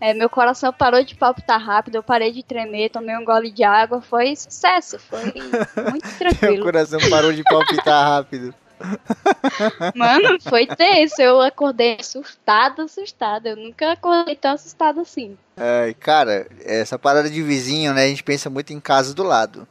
É, 0.00 0.12
meu 0.12 0.28
coração 0.28 0.72
parou 0.72 1.02
de 1.02 1.14
palpitar 1.14 1.60
rápido, 1.60 1.96
eu 1.96 2.02
parei 2.02 2.30
de 2.30 2.42
tremer, 2.42 2.90
tomei 2.90 3.16
um 3.16 3.24
gole 3.24 3.50
de 3.50 3.64
água, 3.64 4.02
foi 4.02 4.36
sucesso, 4.36 4.98
foi 4.98 5.32
muito 5.90 6.18
tranquilo. 6.18 6.54
meu 6.56 6.64
coração 6.64 7.00
parou 7.08 7.32
de 7.32 7.42
palpitar 7.42 8.06
rápido. 8.06 8.54
Mano, 9.94 10.38
foi 10.40 10.66
tenso, 10.66 11.22
eu 11.22 11.40
acordei 11.40 11.96
assustada, 11.98 12.84
assustada, 12.84 13.50
eu 13.50 13.56
nunca 13.56 13.92
acordei 13.92 14.36
tão 14.36 14.52
assustada 14.52 15.00
assim. 15.00 15.38
É, 15.56 15.94
cara, 15.98 16.46
essa 16.64 16.98
parada 16.98 17.30
de 17.30 17.42
vizinho, 17.42 17.94
né, 17.94 18.04
a 18.04 18.08
gente 18.08 18.22
pensa 18.22 18.50
muito 18.50 18.72
em 18.72 18.80
casa 18.80 19.14
do 19.14 19.22
lado. 19.22 19.66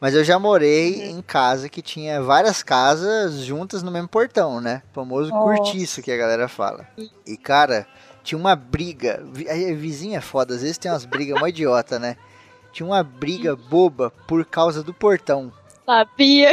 Mas 0.00 0.14
eu 0.14 0.22
já 0.22 0.38
morei 0.38 0.94
uhum. 0.94 1.18
em 1.18 1.22
casa 1.22 1.68
que 1.68 1.82
tinha 1.82 2.22
várias 2.22 2.62
casas 2.62 3.40
juntas 3.40 3.82
no 3.82 3.90
mesmo 3.90 4.08
portão, 4.08 4.60
né? 4.60 4.82
O 4.90 4.94
famoso 4.94 5.30
Nossa. 5.30 5.42
cortiço 5.42 6.02
que 6.02 6.12
a 6.12 6.16
galera 6.16 6.46
fala. 6.48 6.86
E, 7.26 7.36
cara, 7.36 7.86
tinha 8.22 8.38
uma 8.38 8.54
briga. 8.54 9.24
A 9.50 9.74
vizinha 9.74 10.18
é 10.18 10.20
foda, 10.20 10.54
às 10.54 10.62
vezes 10.62 10.78
tem 10.78 10.90
umas 10.90 11.04
brigas 11.04 11.40
mó 11.40 11.46
idiota, 11.46 11.98
né? 11.98 12.16
Tinha 12.72 12.86
uma 12.86 13.02
briga 13.02 13.56
boba 13.56 14.12
por 14.26 14.44
causa 14.44 14.82
do 14.82 14.94
portão. 14.94 15.52
Sabia. 15.84 16.50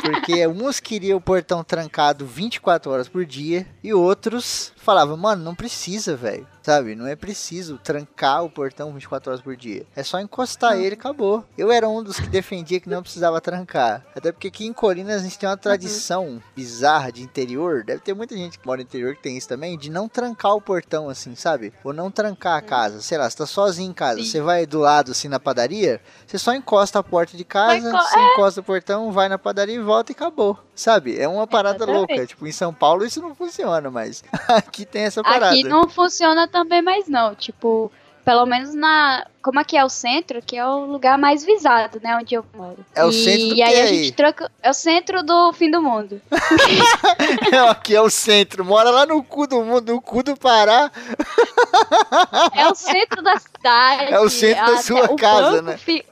Porque 0.00 0.46
uns 0.46 0.80
queriam 0.80 1.18
o 1.18 1.20
portão 1.20 1.62
trancado 1.62 2.24
24 2.24 2.90
horas 2.90 3.08
por 3.08 3.24
dia 3.26 3.66
e 3.84 3.92
outros 3.92 4.71
falavam, 4.82 5.16
mano, 5.16 5.42
não 5.42 5.54
precisa, 5.54 6.16
velho. 6.16 6.46
Sabe? 6.62 6.94
Não 6.94 7.06
é 7.06 7.16
preciso 7.16 7.78
trancar 7.78 8.44
o 8.44 8.50
portão 8.50 8.92
24 8.92 9.30
horas 9.30 9.42
por 9.42 9.56
dia. 9.56 9.84
É 9.96 10.02
só 10.02 10.20
encostar 10.20 10.76
ele 10.76 10.90
e 10.90 10.92
acabou. 10.92 11.44
Eu 11.58 11.72
era 11.72 11.88
um 11.88 12.02
dos 12.02 12.20
que 12.20 12.28
defendia 12.28 12.78
que 12.78 12.88
não 12.88 13.02
precisava 13.02 13.40
trancar. 13.40 14.04
Até 14.14 14.30
porque 14.30 14.48
aqui 14.48 14.64
em 14.64 14.72
Colinas 14.72 15.20
a 15.20 15.24
gente 15.24 15.38
tem 15.38 15.48
uma 15.48 15.56
tradição 15.56 16.26
uhum. 16.26 16.40
bizarra 16.54 17.10
de 17.10 17.22
interior. 17.22 17.82
Deve 17.84 18.00
ter 18.00 18.14
muita 18.14 18.36
gente 18.36 18.58
que 18.58 18.66
mora 18.66 18.78
no 18.78 18.84
interior 18.84 19.16
que 19.16 19.22
tem 19.22 19.36
isso 19.36 19.48
também, 19.48 19.76
de 19.76 19.90
não 19.90 20.08
trancar 20.08 20.54
o 20.54 20.60
portão 20.60 21.08
assim, 21.08 21.34
sabe? 21.34 21.72
Ou 21.82 21.92
não 21.92 22.10
trancar 22.10 22.54
a 22.54 22.62
uhum. 22.62 22.68
casa. 22.68 23.02
Sei 23.02 23.18
lá, 23.18 23.28
você 23.28 23.36
tá 23.36 23.46
sozinho 23.46 23.90
em 23.90 23.94
casa. 23.94 24.20
Sim. 24.20 24.26
Você 24.26 24.40
vai 24.40 24.64
do 24.64 24.78
lado 24.78 25.10
assim 25.10 25.28
na 25.28 25.40
padaria, 25.40 26.00
você 26.26 26.38
só 26.38 26.54
encosta 26.54 26.98
a 26.98 27.02
porta 27.02 27.36
de 27.36 27.44
casa, 27.44 27.90
você 27.90 28.18
é. 28.18 28.32
encosta 28.32 28.60
o 28.60 28.64
portão, 28.64 29.10
vai 29.10 29.28
na 29.28 29.38
padaria 29.38 29.74
e 29.74 29.80
volta 29.80 30.12
e 30.12 30.14
acabou. 30.14 30.58
Sabe? 30.74 31.18
É 31.18 31.28
uma 31.28 31.46
parada 31.46 31.84
Exatamente. 31.84 31.98
louca. 31.98 32.26
Tipo, 32.26 32.46
em 32.46 32.52
São 32.52 32.72
Paulo 32.72 33.04
isso 33.04 33.20
não 33.20 33.34
funciona, 33.34 33.90
mas 33.90 34.24
aqui 34.48 34.84
tem 34.84 35.02
essa 35.02 35.22
parada. 35.22 35.52
Aqui 35.52 35.64
não 35.64 35.88
funciona 35.88 36.48
também 36.48 36.80
mais 36.80 37.08
não. 37.08 37.34
Tipo, 37.34 37.92
pelo 38.24 38.46
menos 38.46 38.74
na. 38.74 39.26
Como 39.42 39.58
aqui 39.58 39.76
é 39.76 39.84
o 39.84 39.88
centro, 39.88 40.40
que 40.40 40.56
é 40.56 40.64
o 40.64 40.86
lugar 40.86 41.18
mais 41.18 41.44
visado, 41.44 42.00
né? 42.02 42.16
Onde 42.16 42.34
eu 42.34 42.44
moro. 42.54 42.78
É 42.94 43.04
o 43.04 43.10
e, 43.10 43.12
centro 43.12 43.48
do 43.48 43.54
E 43.56 43.62
aí 43.62 43.80
a 43.80 43.86
gente 43.86 44.12
troca. 44.12 44.50
É 44.62 44.70
o 44.70 44.74
centro 44.74 45.22
do 45.22 45.52
fim 45.52 45.70
do 45.70 45.82
mundo. 45.82 46.22
é, 47.52 47.58
aqui 47.68 47.94
é 47.94 48.00
o 48.00 48.08
centro. 48.08 48.64
Mora 48.64 48.90
lá 48.90 49.04
no 49.04 49.22
cu 49.22 49.46
do 49.46 49.62
mundo, 49.62 49.92
no 49.92 50.00
cu 50.00 50.22
do 50.22 50.36
Pará. 50.36 50.90
é 52.56 52.68
o 52.68 52.74
centro 52.74 53.20
da 53.20 53.36
cidade. 53.36 54.12
É 54.14 54.20
o 54.20 54.30
centro 54.30 54.66
da 54.66 54.76
sua 54.78 55.16
casa, 55.16 55.60
né? 55.60 55.76
Fi... 55.76 56.04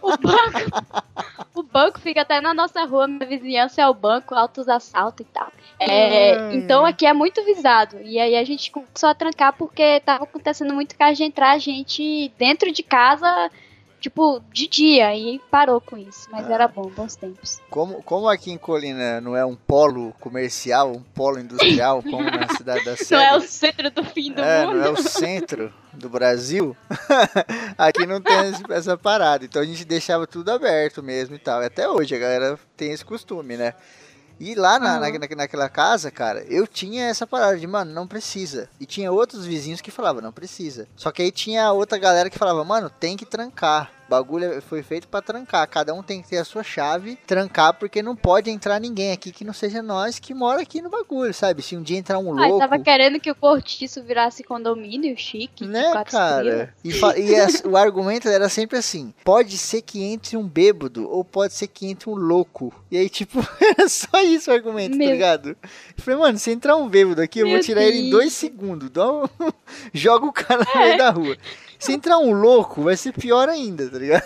o 0.00 0.16
banco. 0.16 1.05
O 1.76 1.78
banco 1.78 2.00
fica 2.00 2.22
até 2.22 2.40
na 2.40 2.54
nossa 2.54 2.86
rua, 2.86 3.06
minha 3.06 3.26
vizinhança 3.26 3.82
é 3.82 3.86
o 3.86 3.92
banco, 3.92 4.34
altos 4.34 4.66
assaltos 4.66 5.26
e 5.26 5.30
tal. 5.30 5.52
É, 5.78 6.38
hum. 6.38 6.52
Então 6.52 6.86
aqui 6.86 7.04
é 7.04 7.12
muito 7.12 7.44
visado. 7.44 8.00
E 8.02 8.18
aí 8.18 8.34
a 8.34 8.44
gente 8.44 8.70
começou 8.70 9.10
a 9.10 9.14
trancar 9.14 9.52
porque 9.52 10.00
tava 10.00 10.24
acontecendo 10.24 10.72
muito 10.72 10.96
caso 10.96 11.18
de 11.18 11.24
entrar 11.24 11.58
gente 11.58 12.32
dentro 12.38 12.72
de 12.72 12.82
casa, 12.82 13.50
tipo, 14.00 14.40
de 14.50 14.66
dia. 14.66 15.14
E 15.14 15.38
parou 15.50 15.78
com 15.78 15.98
isso. 15.98 16.26
Mas 16.32 16.50
ah. 16.50 16.54
era 16.54 16.66
bom, 16.66 16.88
bons 16.88 17.14
tempos. 17.14 17.60
Como, 17.68 18.02
como 18.04 18.26
aqui 18.26 18.50
em 18.50 18.56
Colina 18.56 19.20
não 19.20 19.36
é 19.36 19.44
um 19.44 19.54
polo 19.54 20.14
comercial, 20.18 20.92
um 20.92 21.02
polo 21.02 21.38
industrial, 21.38 22.02
como 22.02 22.22
na 22.22 22.48
cidade 22.56 22.86
da 22.86 22.96
Serra. 22.96 23.20
Não 23.20 23.34
é 23.34 23.36
o 23.36 23.40
centro 23.42 23.90
do 23.90 24.02
fim 24.02 24.32
do 24.32 24.40
é, 24.40 24.64
mundo. 24.64 24.78
Não 24.78 24.86
é 24.86 24.88
o 24.88 24.96
centro 24.96 25.70
do 25.96 26.08
Brasil. 26.08 26.76
aqui 27.76 28.06
não 28.06 28.20
tem 28.20 28.34
essa 28.70 28.96
parada. 28.96 29.44
Então 29.44 29.62
a 29.62 29.64
gente 29.64 29.84
deixava 29.84 30.26
tudo 30.26 30.50
aberto 30.50 31.02
mesmo 31.02 31.34
e 31.34 31.38
tal. 31.38 31.62
Até 31.62 31.88
hoje 31.88 32.14
a 32.14 32.18
galera 32.18 32.58
tem 32.76 32.92
esse 32.92 33.04
costume, 33.04 33.56
né? 33.56 33.74
E 34.38 34.54
lá 34.54 34.78
na, 34.78 34.94
uhum. 34.94 35.18
na, 35.18 35.36
naquela 35.36 35.68
casa, 35.68 36.10
cara, 36.10 36.44
eu 36.44 36.66
tinha 36.66 37.06
essa 37.06 37.26
parada 37.26 37.56
de, 37.58 37.66
mano, 37.66 37.92
não 37.92 38.06
precisa. 38.06 38.68
E 38.78 38.84
tinha 38.84 39.10
outros 39.10 39.46
vizinhos 39.46 39.80
que 39.80 39.90
falavam, 39.90 40.20
não 40.20 40.32
precisa. 40.32 40.86
Só 40.94 41.10
que 41.10 41.22
aí 41.22 41.32
tinha 41.32 41.72
outra 41.72 41.96
galera 41.96 42.28
que 42.28 42.38
falava, 42.38 42.62
mano, 42.62 42.90
tem 42.90 43.16
que 43.16 43.24
trancar. 43.24 43.90
Bagulho 44.08 44.60
foi 44.62 44.82
feito 44.82 45.08
para 45.08 45.22
trancar. 45.22 45.68
Cada 45.68 45.92
um 45.94 46.02
tem 46.02 46.22
que 46.22 46.28
ter 46.28 46.38
a 46.38 46.44
sua 46.44 46.62
chave, 46.62 47.18
trancar, 47.26 47.74
porque 47.74 48.02
não 48.02 48.14
pode 48.14 48.50
entrar 48.50 48.80
ninguém 48.80 49.12
aqui 49.12 49.32
que 49.32 49.44
não 49.44 49.52
seja 49.52 49.82
nós 49.82 50.18
que 50.18 50.32
mora 50.32 50.62
aqui 50.62 50.80
no 50.80 50.88
bagulho, 50.88 51.34
sabe? 51.34 51.62
Se 51.62 51.76
um 51.76 51.82
dia 51.82 51.98
entrar 51.98 52.18
um 52.18 52.32
louco. 52.32 52.56
Ah, 52.56 52.68
tava 52.68 52.82
querendo 52.82 53.18
que 53.18 53.30
o 53.30 53.34
cortiço 53.34 54.02
virasse 54.02 54.42
condomínio 54.44 55.16
chique. 55.16 55.66
Né, 55.66 55.92
cara? 56.04 56.74
E, 56.84 56.90
e 56.90 57.68
o 57.68 57.76
argumento 57.76 58.28
era 58.28 58.48
sempre 58.48 58.78
assim: 58.78 59.12
pode 59.24 59.58
ser 59.58 59.82
que 59.82 60.02
entre 60.02 60.36
um 60.36 60.46
bêbado, 60.46 61.08
ou 61.08 61.24
pode 61.24 61.54
ser 61.54 61.66
que 61.66 61.86
entre 61.86 62.08
um 62.08 62.14
louco. 62.14 62.72
E 62.90 62.96
aí, 62.96 63.08
tipo, 63.08 63.40
era 63.60 63.88
só 63.88 64.22
isso 64.22 64.50
o 64.50 64.54
argumento, 64.54 64.92
tá 64.92 64.98
Meu... 64.98 65.08
tá 65.08 65.12
ligado? 65.12 65.48
Eu 65.50 65.56
falei, 66.04 66.20
mano, 66.20 66.38
se 66.38 66.50
entrar 66.50 66.76
um 66.76 66.88
bêbado 66.88 67.20
aqui, 67.20 67.40
eu 67.40 67.46
Meu 67.46 67.56
vou 67.56 67.64
tirar 67.64 67.80
Deus. 67.80 67.94
ele 67.94 68.06
em 68.06 68.10
dois 68.10 68.32
segundos. 68.32 68.90
Um... 68.96 69.26
Joga 69.92 70.26
o 70.26 70.32
cara 70.32 70.64
no 70.64 70.80
meio 70.80 70.94
é. 70.94 70.96
da 70.96 71.10
rua. 71.10 71.36
Se 71.78 71.92
entrar 71.92 72.18
um 72.18 72.32
louco, 72.32 72.82
vai 72.82 72.96
ser 72.96 73.12
pior 73.12 73.48
ainda, 73.48 73.88
tá 73.88 73.98
ligado? 73.98 74.24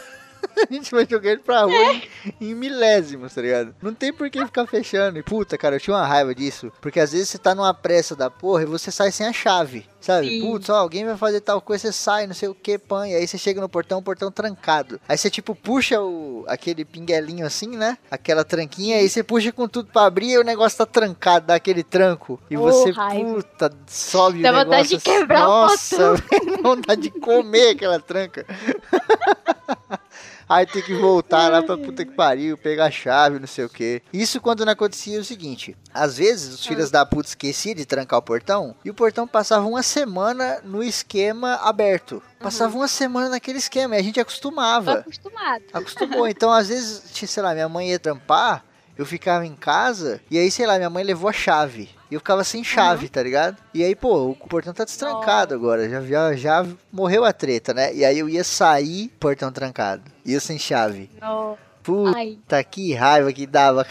a 0.69 0.73
gente 0.73 0.91
vai 0.91 1.07
jogar 1.09 1.33
ele 1.33 1.41
pra 1.41 1.63
rua 1.63 1.93
em, 2.41 2.51
em, 2.51 2.55
milésimos, 2.55 3.35
tá 3.35 3.43
ligado? 3.43 3.75
Não 3.83 3.95
tem 3.95 4.13
por 4.13 4.29
que 4.31 4.45
ficar 4.45 4.67
fechando. 4.67 5.19
E 5.19 5.23
puta, 5.23 5.57
cara, 5.57 5.77
eu 5.77 5.81
tinha 5.81 5.97
uma 5.97 6.07
raiva 6.07 6.35
disso. 6.35 6.73
Porque 6.81 7.01
às 7.01 7.13
vezes 7.13 7.29
você 7.29 7.39
tá 7.39 7.55
numa 7.55 7.75
pressa 7.75 8.15
da 8.15 8.31
porra 8.31 8.63
e 8.63 8.67
você 8.67 8.91
sai 8.91 9.11
sem 9.11 9.27
a 9.27 9.33
chave. 9.33 9.87
Sabe? 10.01 10.41
Putz, 10.41 10.69
ó, 10.71 10.77
alguém 10.77 11.05
vai 11.05 11.17
fazer 11.17 11.41
tal 11.41 11.61
coisa, 11.61 11.83
você 11.83 11.93
sai, 11.93 12.27
não 12.27 12.35
sei 12.35 12.49
o 12.49 12.55
que, 12.55 12.79
pan. 12.79 13.07
E 13.07 13.15
aí 13.15 13.27
você 13.27 13.37
chega 13.37 13.61
no 13.61 13.69
portão, 13.69 13.99
o 13.99 14.03
portão 14.03 14.31
trancado. 14.31 14.99
Aí 15.07 15.19
você, 15.19 15.29
tipo, 15.29 15.55
puxa 15.55 16.01
o, 16.01 16.45
aquele 16.49 16.85
pinguelinho 16.85 17.47
assim, 17.47 17.77
né? 17.77 17.99
Aquela 18.11 18.45
tranquinha, 18.45 18.97
aí 18.97 19.09
você 19.09 19.23
puxa 19.23 19.53
com 19.53 19.69
tudo 19.69 19.91
pra 19.93 20.07
abrir 20.07 20.31
e 20.31 20.39
o 20.39 20.45
negócio 20.45 20.79
tá 20.79 20.87
trancado, 20.87 21.47
dá 21.47 21.55
aquele 21.55 21.83
tranco. 21.83 22.41
E 22.51 22.57
oh, 22.57 22.63
você, 22.63 22.91
raiva. 22.91 23.35
puta, 23.35 23.73
sobe 23.87 24.43
Dá 24.43 24.51
o 24.51 24.53
negócio. 24.53 24.65
vontade 24.65 24.89
de 24.89 24.99
quebrar 24.99 25.41
Nossa, 25.41 26.15
o 26.15 26.17
vontade 26.63 27.01
de 27.03 27.11
comer 27.11 27.71
aquela 27.71 28.01
tranca. 28.01 28.47
Aí 30.51 30.67
tem 30.67 30.83
que 30.83 30.95
voltar 30.95 31.49
lá 31.49 31.63
pra 31.63 31.79
puta 31.79 32.05
que 32.05 32.11
pariu, 32.11 32.59
pegar 32.59 32.87
a 32.87 32.91
chave, 32.91 33.39
não 33.39 33.47
sei 33.47 33.65
o 33.65 33.69
que. 33.69 34.03
Isso 34.13 34.41
quando 34.41 34.65
não 34.67 34.73
acontecia 34.73 35.21
o 35.21 35.25
seguinte: 35.25 35.77
às 35.95 36.17
vezes 36.17 36.53
os 36.53 36.67
filhos 36.67 36.91
da 36.91 37.07
puta 37.07 37.29
esqueciam 37.29 37.77
de 37.77 37.87
trancar 37.87 38.19
o 38.19 38.23
portão 38.23 38.75
e 38.85 38.91
o 38.91 38.95
portão 38.95 39.29
passava 39.29 39.65
uma 39.65 39.85
semana 39.85 40.61
no 40.65 40.83
esquema 40.83 41.55
aberto. 41.63 42.21
Passava 42.41 42.73
uhum. 42.73 42.81
uma 42.81 42.89
semana 42.89 43.29
naquele 43.29 43.59
esquema 43.59 43.95
e 43.95 43.99
a 44.01 44.03
gente 44.03 44.19
acostumava. 44.19 44.95
acostumado. 44.95 45.63
Acostumou. 45.73 46.27
Então, 46.27 46.51
às 46.51 46.67
vezes, 46.67 47.05
sei 47.15 47.43
lá, 47.45 47.55
minha 47.55 47.69
mãe 47.69 47.91
ia 47.91 47.99
trampar, 48.01 48.65
eu 48.99 49.07
ficava 49.07 49.47
em 49.47 49.55
casa 49.55 50.21
e 50.29 50.37
aí, 50.37 50.51
sei 50.51 50.67
lá, 50.67 50.79
minha 50.79 50.91
mãe 50.91 51.05
levou 51.05 51.31
a 51.31 51.33
chave. 51.33 51.91
E 52.11 52.15
eu 52.15 52.21
ficava 52.21 52.43
sem 52.43 52.65
chave, 52.65 53.07
uhum. 53.07 53.13
tá 53.13 53.23
ligado? 53.23 53.57
E 53.73 53.85
aí, 53.85 53.95
pô, 53.95 54.31
o 54.31 54.35
portão 54.35 54.75
tá 54.75 54.85
destrancado 54.85 55.55
oh. 55.55 55.59
agora. 55.59 55.89
Já, 55.89 56.03
já, 56.03 56.35
já 56.35 56.67
morreu 56.93 57.25
a 57.25 57.33
treta, 57.33 57.73
né? 57.73 57.95
E 57.95 58.05
aí 58.05 58.19
eu 58.19 58.29
ia 58.29 58.43
sair, 58.43 59.09
portão 59.21 59.53
trancado. 59.53 60.03
E 60.25 60.33
eu 60.33 60.41
sem 60.41 60.59
chave. 60.59 61.09
Oh. 61.23 61.55
Puta, 61.83 62.57
Ai. 62.57 62.65
que 62.69 62.93
raiva 62.93 63.33
que 63.33 63.47
dava. 63.47 63.87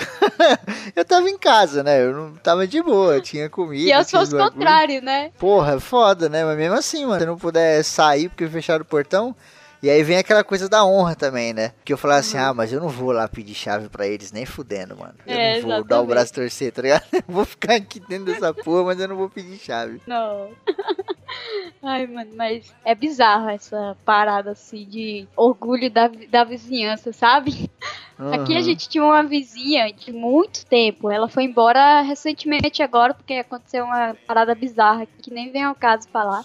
eu 0.95 1.03
tava 1.03 1.29
em 1.29 1.37
casa, 1.37 1.81
né? 1.81 2.03
Eu 2.03 2.13
não 2.13 2.35
tava 2.35 2.67
de 2.67 2.81
boa, 2.83 3.19
tinha 3.19 3.49
comida. 3.49 3.83
E 3.83 3.91
eu 3.91 4.03
sou 4.03 4.21
o 4.21 4.29
contrário, 4.29 5.01
né? 5.01 5.31
Porra, 5.39 5.79
foda, 5.79 6.29
né? 6.29 6.45
Mas 6.45 6.57
mesmo 6.57 6.75
assim, 6.75 7.05
mano, 7.05 7.17
se 7.17 7.23
eu 7.23 7.27
não 7.27 7.37
puder 7.37 7.83
sair 7.83 8.29
porque 8.29 8.47
fecharam 8.47 8.83
o 8.83 8.85
portão, 8.85 9.35
e 9.81 9.89
aí 9.89 10.03
vem 10.03 10.17
aquela 10.17 10.43
coisa 10.43 10.67
da 10.67 10.85
honra 10.85 11.15
também, 11.15 11.53
né? 11.53 11.71
Que 11.85 11.93
eu 11.93 11.97
falava 11.97 12.19
assim, 12.19 12.37
uhum. 12.37 12.43
ah, 12.43 12.53
mas 12.53 12.73
eu 12.73 12.81
não 12.81 12.89
vou 12.89 13.11
lá 13.11 13.27
pedir 13.27 13.53
chave 13.53 13.87
para 13.87 14.05
eles 14.05 14.31
nem 14.31 14.45
fudendo, 14.45 14.97
mano. 14.97 15.15
Eu 15.25 15.33
é, 15.33 15.37
não 15.37 15.61
vou 15.61 15.69
exatamente. 15.69 15.87
dar 15.87 16.01
o 16.01 16.05
braço 16.05 16.33
torcer, 16.33 16.71
tá 16.71 16.81
ligado? 16.81 17.03
Eu 17.13 17.23
vou 17.27 17.45
ficar 17.45 17.75
aqui 17.75 17.99
dentro 17.99 18.25
dessa 18.25 18.53
porra, 18.63 18.85
mas 18.85 18.99
eu 18.99 19.07
não 19.07 19.15
vou 19.15 19.29
pedir 19.29 19.57
chave. 19.57 20.01
Não. 20.07 20.49
Ai, 21.81 22.07
mano, 22.07 22.31
mas 22.35 22.73
é 22.83 22.93
bizarro 22.95 23.49
essa 23.49 23.95
parada 24.03 24.51
assim 24.51 24.85
de 24.85 25.27
orgulho 25.35 25.89
da, 25.89 26.09
da 26.29 26.43
vizinhança, 26.43 27.13
sabe? 27.13 27.69
Uhum. 28.17 28.33
Aqui 28.33 28.57
a 28.57 28.61
gente 28.61 28.89
tinha 28.89 29.03
uma 29.03 29.23
vizinha 29.23 29.91
de 29.93 30.11
muito 30.11 30.65
tempo. 30.65 31.09
Ela 31.09 31.29
foi 31.29 31.43
embora 31.43 32.01
recentemente 32.01 32.83
agora, 32.83 33.13
porque 33.13 33.35
aconteceu 33.35 33.85
uma 33.85 34.15
parada 34.27 34.53
bizarra 34.53 35.05
que 35.05 35.31
nem 35.31 35.51
vem 35.51 35.63
ao 35.63 35.75
caso 35.75 36.09
falar. 36.09 36.43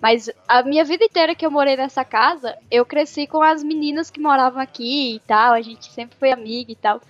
Mas 0.00 0.30
a 0.46 0.62
minha 0.62 0.84
vida 0.84 1.04
inteira 1.04 1.34
que 1.34 1.44
eu 1.44 1.50
morei 1.50 1.76
nessa 1.76 2.04
casa, 2.04 2.56
eu 2.70 2.86
cresci 2.86 3.26
com 3.26 3.42
as 3.42 3.62
meninas 3.62 4.10
que 4.10 4.20
moravam 4.20 4.60
aqui 4.60 5.16
e 5.16 5.20
tal. 5.20 5.52
A 5.52 5.60
gente 5.60 5.90
sempre 5.92 6.16
foi 6.18 6.30
amiga 6.30 6.70
e 6.70 6.76
tal. 6.76 7.00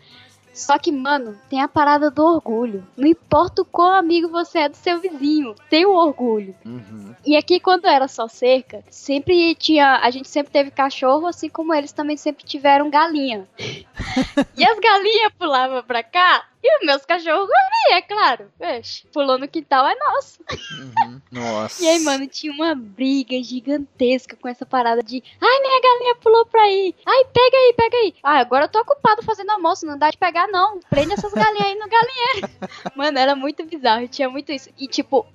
Só 0.58 0.76
que, 0.76 0.90
mano, 0.90 1.38
tem 1.48 1.62
a 1.62 1.68
parada 1.68 2.10
do 2.10 2.24
orgulho. 2.24 2.84
Não 2.96 3.06
importa 3.06 3.62
o 3.62 3.64
quão 3.64 3.92
amigo 3.92 4.28
você 4.28 4.58
é 4.60 4.68
do 4.68 4.76
seu 4.76 4.98
vizinho, 4.98 5.54
tem 5.70 5.86
o 5.86 5.94
orgulho. 5.94 6.52
Uhum. 6.66 7.14
E 7.24 7.36
aqui, 7.36 7.60
quando 7.60 7.86
era 7.86 8.08
só 8.08 8.26
cerca, 8.26 8.82
sempre 8.90 9.54
tinha. 9.54 10.00
A 10.02 10.10
gente 10.10 10.28
sempre 10.28 10.52
teve 10.52 10.72
cachorro, 10.72 11.28
assim 11.28 11.48
como 11.48 11.72
eles 11.72 11.92
também 11.92 12.16
sempre 12.16 12.44
tiveram 12.44 12.90
galinha. 12.90 13.46
e 14.56 14.64
as 14.64 14.78
galinhas 14.80 15.32
pulavam 15.38 15.82
pra 15.84 16.02
cá 16.02 16.44
e 16.62 16.78
os 16.78 16.86
meus 16.86 17.04
cachorros 17.04 17.48
ali, 17.48 17.98
é 17.98 18.02
claro. 18.02 18.50
Vixe, 18.58 19.06
pulou 19.12 19.38
no 19.38 19.46
quintal 19.46 19.86
é 19.86 19.94
nosso. 19.94 20.40
Uhum. 20.50 21.20
Nossa. 21.30 21.82
e 21.84 21.88
aí, 21.88 22.00
mano, 22.00 22.26
tinha 22.26 22.52
uma 22.52 22.74
briga 22.74 23.40
gigantesca 23.42 24.36
com 24.36 24.48
essa 24.48 24.66
parada 24.66 25.02
de 25.02 25.22
ai, 25.40 25.60
minha 25.60 25.80
galinha 25.80 26.14
pulou 26.16 26.44
pra 26.46 26.62
aí. 26.62 26.94
Ai, 27.06 27.24
pega 27.32 27.56
aí, 27.56 27.74
pega 27.76 27.96
aí. 27.98 28.14
Ah, 28.22 28.38
agora 28.38 28.64
eu 28.64 28.68
tô 28.68 28.80
ocupado 28.80 29.22
fazendo 29.22 29.50
almoço, 29.50 29.86
não 29.86 29.96
dá 29.96 30.10
de 30.10 30.16
pegar, 30.16 30.48
não. 30.48 30.80
Prende 30.90 31.12
essas 31.12 31.32
galinhas 31.32 31.66
aí 31.66 31.74
no 31.74 31.88
galinheiro. 31.88 32.48
mano, 32.96 33.18
era 33.18 33.36
muito 33.36 33.64
bizarro, 33.64 34.08
tinha 34.08 34.28
muito 34.28 34.50
isso. 34.52 34.68
E, 34.78 34.88
tipo, 34.88 35.26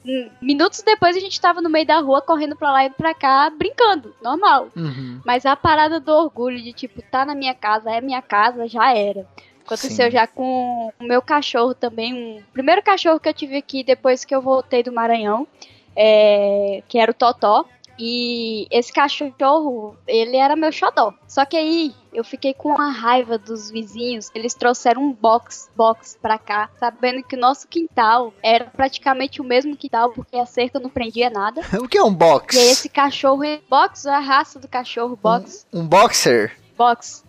minutos 0.41 0.81
depois 0.81 1.15
a 1.15 1.19
gente 1.19 1.39
tava 1.39 1.61
no 1.61 1.69
meio 1.69 1.85
da 1.85 1.99
rua, 1.99 2.21
correndo 2.21 2.55
pra 2.55 2.71
lá 2.71 2.85
e 2.85 2.89
pra 2.89 3.13
cá, 3.13 3.49
brincando, 3.49 4.13
normal. 4.21 4.69
Uhum. 4.75 5.21
Mas 5.25 5.45
a 5.45 5.55
parada 5.55 5.99
do 5.99 6.11
orgulho 6.11 6.61
de, 6.61 6.73
tipo, 6.73 7.01
tá 7.01 7.25
na 7.25 7.33
minha 7.33 7.53
casa, 7.53 7.91
é 7.91 8.01
minha 8.01 8.21
casa, 8.21 8.67
já 8.67 8.93
era. 8.93 9.25
Aconteceu 9.65 10.05
Sim. 10.05 10.11
já 10.11 10.27
com 10.27 10.91
o 10.99 11.03
meu 11.03 11.21
cachorro 11.21 11.73
também. 11.73 12.13
Um 12.13 12.43
primeiro 12.51 12.81
cachorro 12.81 13.19
que 13.19 13.29
eu 13.29 13.33
tive 13.33 13.57
aqui 13.57 13.83
depois 13.83 14.25
que 14.25 14.33
eu 14.33 14.41
voltei 14.41 14.83
do 14.83 14.91
Maranhão, 14.91 15.47
é, 15.95 16.83
que 16.87 16.97
era 16.97 17.11
o 17.11 17.13
Totó. 17.13 17.65
E 17.97 18.67
esse 18.71 18.91
cachorro, 18.91 19.95
ele 20.07 20.37
era 20.37 20.55
meu 20.55 20.71
xodó. 20.71 21.13
Só 21.27 21.45
que 21.45 21.55
aí 21.55 21.93
eu 22.11 22.23
fiquei 22.23 22.53
com 22.53 22.79
a 22.79 22.89
raiva 22.89 23.37
dos 23.37 23.69
vizinhos. 23.69 24.31
Eles 24.33 24.53
trouxeram 24.53 25.01
um 25.03 25.13
box, 25.13 25.69
box 25.75 26.17
pra 26.21 26.37
cá, 26.37 26.69
sabendo 26.79 27.23
que 27.23 27.35
o 27.35 27.39
nosso 27.39 27.67
quintal 27.67 28.33
era 28.41 28.65
praticamente 28.65 29.41
o 29.41 29.43
mesmo 29.43 29.75
quintal, 29.75 30.11
porque 30.11 30.37
a 30.37 30.45
cerca 30.45 30.79
não 30.79 30.89
prendia 30.89 31.29
nada. 31.29 31.61
o 31.79 31.87
que 31.87 31.97
é 31.97 32.03
um 32.03 32.13
box? 32.13 32.55
E 32.55 32.59
aí 32.59 32.69
esse 32.69 32.89
cachorro, 32.89 33.43
box, 33.69 34.07
a 34.07 34.19
raça 34.19 34.59
do 34.59 34.67
cachorro, 34.67 35.15
box. 35.15 35.65
Um, 35.71 35.81
um 35.81 35.87
boxer? 35.87 36.62
Box. 36.77 37.23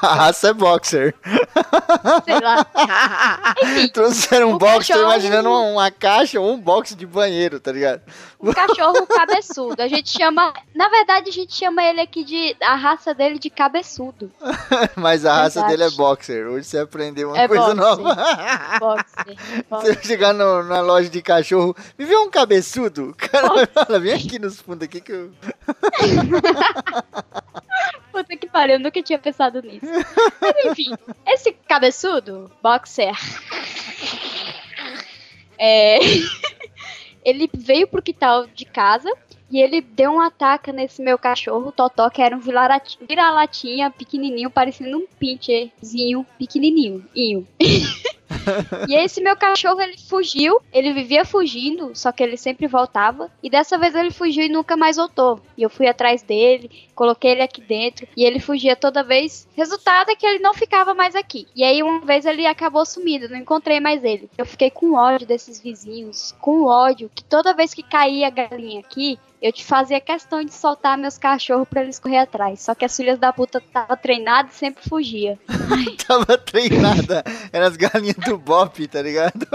a 0.00 0.14
raça 0.14 0.48
é 0.48 0.52
boxer. 0.52 1.14
Sei 2.24 2.40
lá. 2.40 2.66
Enfim, 3.62 3.88
Trouxeram 3.88 4.52
um 4.52 4.58
box, 4.58 4.86
cachorro... 4.88 5.00
tô 5.00 5.06
imaginando 5.12 5.48
uma, 5.48 5.60
uma, 5.60 5.90
caixa 5.90 6.40
ou 6.40 6.52
um 6.52 6.58
box 6.58 6.94
de 6.94 7.04
banheiro, 7.04 7.58
tá 7.58 7.72
ligado? 7.72 8.02
Um 8.40 8.52
cachorro 8.52 9.04
cabeçudo. 9.06 9.82
A 9.82 9.88
gente 9.88 10.10
chama. 10.10 10.52
Na 10.74 10.88
verdade, 10.88 11.28
a 11.28 11.32
gente 11.32 11.54
chama 11.54 11.82
ele 11.82 12.00
aqui 12.00 12.22
de. 12.22 12.56
A 12.62 12.76
raça 12.76 13.12
dele 13.12 13.38
de 13.38 13.50
cabeçudo. 13.50 14.30
Mas 14.94 15.26
a 15.26 15.34
raça 15.34 15.62
dele 15.64 15.82
é 15.82 15.90
boxer. 15.90 16.46
Hoje 16.46 16.66
você 16.66 16.78
aprendeu 16.78 17.30
uma 17.30 17.38
é 17.38 17.48
coisa 17.48 17.74
boxer. 17.74 17.76
nova. 17.76 18.14
boxer. 18.78 19.36
boxer. 19.68 19.94
Você 19.96 20.06
chegar 20.06 20.32
no, 20.32 20.62
na 20.62 20.80
loja 20.80 21.08
de 21.08 21.20
cachorro, 21.20 21.74
me 21.98 22.04
vê 22.04 22.16
um 22.16 22.30
cabeçudo? 22.30 23.10
O 23.10 23.14
cara 23.14 23.48
vai 23.48 23.66
falar, 23.66 23.98
vem 23.98 24.14
aqui 24.14 24.38
nos 24.38 24.60
fundos 24.60 24.84
aqui 24.84 25.00
que 25.00 25.12
eu. 25.12 25.32
Puta 28.18 28.36
que 28.36 28.48
pariu, 28.48 28.74
eu 28.74 28.80
nunca 28.80 29.00
tinha 29.00 29.16
pensado 29.16 29.62
nisso. 29.62 29.86
Mas 30.40 30.64
enfim, 30.64 30.92
esse 31.24 31.52
cabeçudo, 31.52 32.50
boxer. 32.60 33.14
É. 35.56 35.98
ele 37.24 37.48
veio 37.54 37.86
pro 37.86 38.02
quintal 38.02 38.48
de 38.48 38.64
casa 38.64 39.08
e 39.48 39.60
ele 39.60 39.80
deu 39.80 40.10
um 40.10 40.20
ataque 40.20 40.72
nesse 40.72 41.00
meu 41.00 41.16
cachorro, 41.16 41.70
Totó, 41.70 42.10
que 42.10 42.20
era 42.20 42.36
um 42.36 42.40
vira-latinha 42.40 43.88
pequenininho, 43.88 44.50
parecendo 44.50 44.98
um 44.98 45.06
pincherzinho 45.06 46.26
pequenininho. 46.36 47.06
e 48.88 48.94
esse 48.94 49.20
meu 49.20 49.36
cachorro, 49.36 49.80
ele 49.80 49.96
fugiu, 49.98 50.60
ele 50.72 50.92
vivia 50.92 51.24
fugindo, 51.24 51.90
só 51.94 52.12
que 52.12 52.22
ele 52.22 52.36
sempre 52.36 52.66
voltava. 52.66 53.30
E 53.42 53.50
dessa 53.50 53.78
vez 53.78 53.94
ele 53.94 54.10
fugiu 54.10 54.44
e 54.44 54.48
nunca 54.48 54.76
mais 54.76 54.96
voltou. 54.96 55.40
E 55.56 55.62
eu 55.62 55.70
fui 55.70 55.86
atrás 55.86 56.22
dele, 56.22 56.70
coloquei 56.94 57.32
ele 57.32 57.42
aqui 57.42 57.60
dentro, 57.60 58.06
e 58.16 58.24
ele 58.24 58.40
fugia 58.40 58.76
toda 58.76 59.02
vez. 59.02 59.48
Resultado 59.56 60.10
é 60.10 60.16
que 60.16 60.26
ele 60.26 60.38
não 60.38 60.54
ficava 60.54 60.94
mais 60.94 61.14
aqui. 61.14 61.46
E 61.54 61.64
aí 61.64 61.82
uma 61.82 62.00
vez 62.00 62.26
ele 62.26 62.46
acabou 62.46 62.84
sumido, 62.84 63.28
não 63.28 63.36
encontrei 63.36 63.80
mais 63.80 64.04
ele. 64.04 64.30
Eu 64.36 64.46
fiquei 64.46 64.70
com 64.70 64.94
ódio 64.94 65.26
desses 65.26 65.60
vizinhos, 65.60 66.34
com 66.40 66.64
ódio, 66.64 67.10
que 67.14 67.24
toda 67.24 67.54
vez 67.54 67.74
que 67.74 67.82
caía 67.82 68.26
a 68.26 68.30
galinha 68.30 68.80
aqui, 68.80 69.18
eu 69.40 69.52
te 69.52 69.64
fazia 69.64 70.00
questão 70.00 70.44
de 70.44 70.52
soltar 70.52 70.98
meus 70.98 71.16
cachorros 71.16 71.68
para 71.68 71.82
eles 71.82 71.98
correr 71.98 72.18
atrás. 72.18 72.60
Só 72.60 72.74
que 72.74 72.84
as 72.84 72.96
filhas 72.96 73.18
da 73.18 73.32
puta 73.32 73.62
tava 73.72 73.96
treinada 73.96 74.48
e 74.50 74.54
sempre 74.54 74.88
fugia. 74.88 75.38
tava 76.06 76.36
treinada. 76.38 77.22
Eram 77.52 77.66
as 77.66 77.76
galinhas 77.76 78.16
do 78.16 78.36
Bop, 78.36 78.86
tá 78.88 79.00
ligado? 79.00 79.46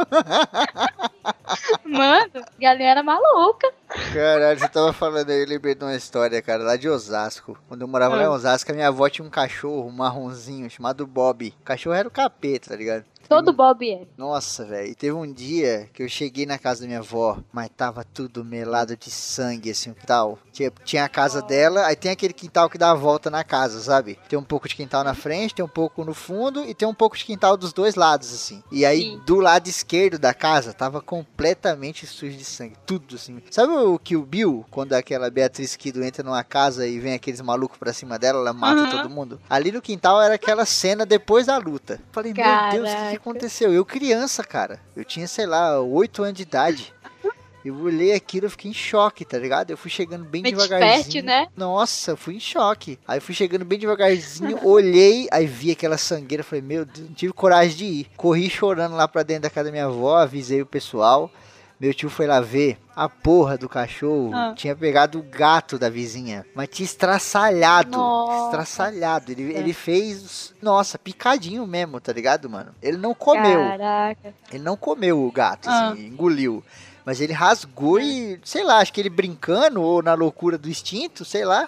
Mano, 1.84 2.46
galinha 2.60 2.90
era 2.90 3.04
maluca. 3.04 3.74
Caralho, 4.14 4.60
você 4.60 4.68
tava 4.68 4.92
falando 4.92 5.30
aí, 5.30 5.42
eu 5.42 5.48
lembrei 5.48 5.76
de 5.76 5.84
uma 5.84 5.96
história, 5.96 6.42
cara, 6.42 6.64
lá 6.64 6.76
de 6.76 6.90
Osasco. 6.90 7.58
Quando 7.68 7.82
eu 7.82 7.88
morava 7.88 8.16
lá 8.16 8.24
em 8.24 8.26
ah. 8.26 8.32
Osasco, 8.32 8.72
a 8.72 8.74
minha 8.76 8.88
avó 8.88 9.08
tinha 9.08 9.26
um 9.26 9.30
cachorro, 9.30 9.88
um 9.88 9.92
marronzinho, 9.92 10.70
chamado 10.70 11.06
Bob. 11.06 11.54
O 11.62 11.64
cachorro 11.64 11.96
era 11.96 12.08
o 12.08 12.12
capeta, 12.12 12.70
tá 12.70 12.76
ligado? 12.76 13.06
Todo 13.28 13.54
Bob 13.54 13.90
é. 13.90 14.06
Nossa, 14.18 14.66
velho. 14.66 14.90
E 14.90 14.96
teve 14.96 15.14
um 15.14 15.32
dia 15.32 15.90
que 15.94 16.04
eu 16.04 16.10
cheguei 16.10 16.46
na 16.46 16.58
casa 16.58 16.82
da 16.82 16.88
minha 16.88 17.00
avó, 17.00 17.38
mas 17.52 17.70
tava 17.76 18.04
tudo 18.04 18.44
melado 18.44 18.96
de 18.96 19.10
sangue, 19.10 19.72
assim, 19.72 19.94
tal. 20.06 20.38
Tinha, 20.52 20.72
tinha 20.84 21.06
a 21.06 21.10
casa 21.10 21.42
dela, 21.42 21.86
aí 21.86 21.96
tem 21.96 22.12
aquele 22.12 22.34
quintal 22.34 22.70
que 22.70 22.78
dá 22.78 22.92
a 22.92 22.96
volta 22.96 23.30
na 23.30 23.44
casa, 23.44 23.80
sabe? 23.80 24.20
Tem 24.28 24.38
um 24.38 24.44
pouco 24.44 24.68
de 24.68 24.76
quintal 24.76 25.04
na 25.04 25.14
frente, 25.14 25.56
tem 25.56 25.66
um 25.66 25.70
pouco 25.70 26.04
no 26.04 26.14
fundo 26.14 26.64
e 26.66 26.74
tem 26.74 26.88
um 26.88 26.94
pouco 26.94 27.18
de 27.18 27.26
quintal 27.26 27.56
dos 27.58 27.74
dois 27.74 27.96
lados, 27.96 28.34
assim. 28.34 28.62
E 28.72 28.86
aí, 28.86 29.02
Sim. 29.02 29.22
do 29.26 29.40
lado 29.40 29.68
esquerdo 29.68 30.20
da 30.20 30.34
casa, 30.34 30.74
tava 30.74 31.02
completamente 31.02 32.06
sujo 32.06 32.38
de 32.38 32.46
sangue. 32.46 32.76
Tudo, 32.86 33.16
assim. 33.16 33.42
Sabe 33.50 33.74
o 33.74 33.83
que 34.00 34.16
o 34.16 34.24
Bill, 34.24 34.66
quando 34.70 34.94
aquela 34.94 35.30
Beatriz 35.30 35.76
Kido 35.76 36.04
entra 36.04 36.24
numa 36.24 36.44
casa 36.44 36.88
e 36.88 37.00
vem 37.00 37.14
aqueles 37.14 37.42
malucos 37.42 37.78
pra 37.78 37.94
cima 37.94 38.18
dela, 38.18 38.40
ela 38.40 38.54
mata 38.54 38.82
uhum. 38.82 38.90
todo 38.90 39.10
mundo? 39.10 39.40
Ali 39.50 39.72
no 39.72 39.82
quintal 39.82 40.22
era 40.22 40.36
aquela 40.36 40.66
cena 40.66 41.06
depois 41.06 41.48
da 41.48 41.58
luta. 41.58 42.00
Falei, 42.12 42.34
Caraca. 42.34 42.74
meu 42.74 42.84
Deus, 42.84 42.94
o 42.94 42.98
que, 42.98 43.10
que 43.10 43.16
aconteceu? 43.16 43.74
Eu 43.74 43.86
criança, 43.86 44.44
cara. 44.44 44.80
Eu 44.96 45.04
tinha, 45.04 45.28
sei 45.28 45.46
lá, 45.46 45.80
8 45.80 46.24
anos 46.24 46.36
de 46.36 46.44
idade. 46.44 46.94
Eu 47.64 47.80
olhei 47.80 48.12
aquilo, 48.12 48.48
eu 48.48 48.50
fiquei 48.50 48.70
em 48.70 48.74
choque, 48.74 49.24
tá 49.24 49.38
ligado? 49.38 49.72
Eu 49.72 49.78
fui 49.78 49.90
chegando 49.90 50.26
bem 50.26 50.42
Mente 50.44 50.56
devagarzinho. 50.56 51.04
Fértil, 51.04 51.24
né? 51.24 51.48
Nossa, 51.56 52.12
eu 52.12 52.18
fui 52.18 52.36
em 52.36 52.40
choque. 52.40 53.00
Aí 53.08 53.22
fui 53.22 53.34
chegando 53.34 53.64
bem 53.64 53.80
devagarzinho, 53.80 54.60
olhei, 54.68 55.30
aí 55.32 55.48
vi 55.48 55.72
aquela 55.72 55.98
sangueira, 55.98 56.44
falei, 56.44 56.62
meu 56.62 56.84
Deus, 56.84 57.08
não 57.08 57.16
tive 57.16 57.32
coragem 57.32 57.78
de 57.78 57.86
ir. 57.86 58.08
Corri 58.18 58.50
chorando 58.50 58.98
lá 58.98 59.08
pra 59.08 59.24
dentro 59.24 59.44
da 59.44 59.50
casa 59.50 59.66
da 59.66 59.72
minha 59.72 59.86
avó, 59.86 60.18
avisei 60.18 60.62
o 60.62 60.66
pessoal. 60.66 61.32
Meu 61.84 61.94
tio 61.94 62.10
foi 62.10 62.26
lá 62.26 62.40
ver 62.40 62.78
a 62.96 63.10
porra 63.10 63.58
do 63.58 63.68
cachorro. 63.68 64.32
Ah. 64.34 64.54
Tinha 64.56 64.74
pegado 64.74 65.20
o 65.20 65.22
gato 65.22 65.78
da 65.78 65.90
vizinha. 65.90 66.46
Mas 66.56 66.70
tinha 66.70 66.86
estraçalhado. 66.86 67.98
Nossa. 67.98 68.46
Estraçalhado. 68.46 69.34
Ele, 69.34 69.54
é. 69.54 69.60
ele 69.60 69.74
fez, 69.74 70.56
nossa, 70.62 70.98
picadinho 70.98 71.68
mesmo, 71.68 72.00
tá 72.00 72.14
ligado, 72.14 72.50
mano? 72.50 72.74
Ele 72.82 72.96
não 72.96 73.14
comeu. 73.14 73.60
Caraca. 73.60 74.34
Ele 74.50 74.64
não 74.64 74.78
comeu 74.78 75.26
o 75.26 75.30
gato, 75.30 75.68
ah. 75.68 75.90
assim, 75.90 76.08
engoliu. 76.08 76.64
Mas 77.04 77.20
ele 77.20 77.34
rasgou 77.34 78.00
e, 78.00 78.40
sei 78.46 78.64
lá, 78.64 78.78
acho 78.78 78.94
que 78.94 79.02
ele 79.02 79.10
brincando 79.10 79.82
ou 79.82 80.02
na 80.02 80.14
loucura 80.14 80.58
do 80.58 80.70
instinto, 80.70 81.26
sei 81.26 81.44
lá. 81.44 81.68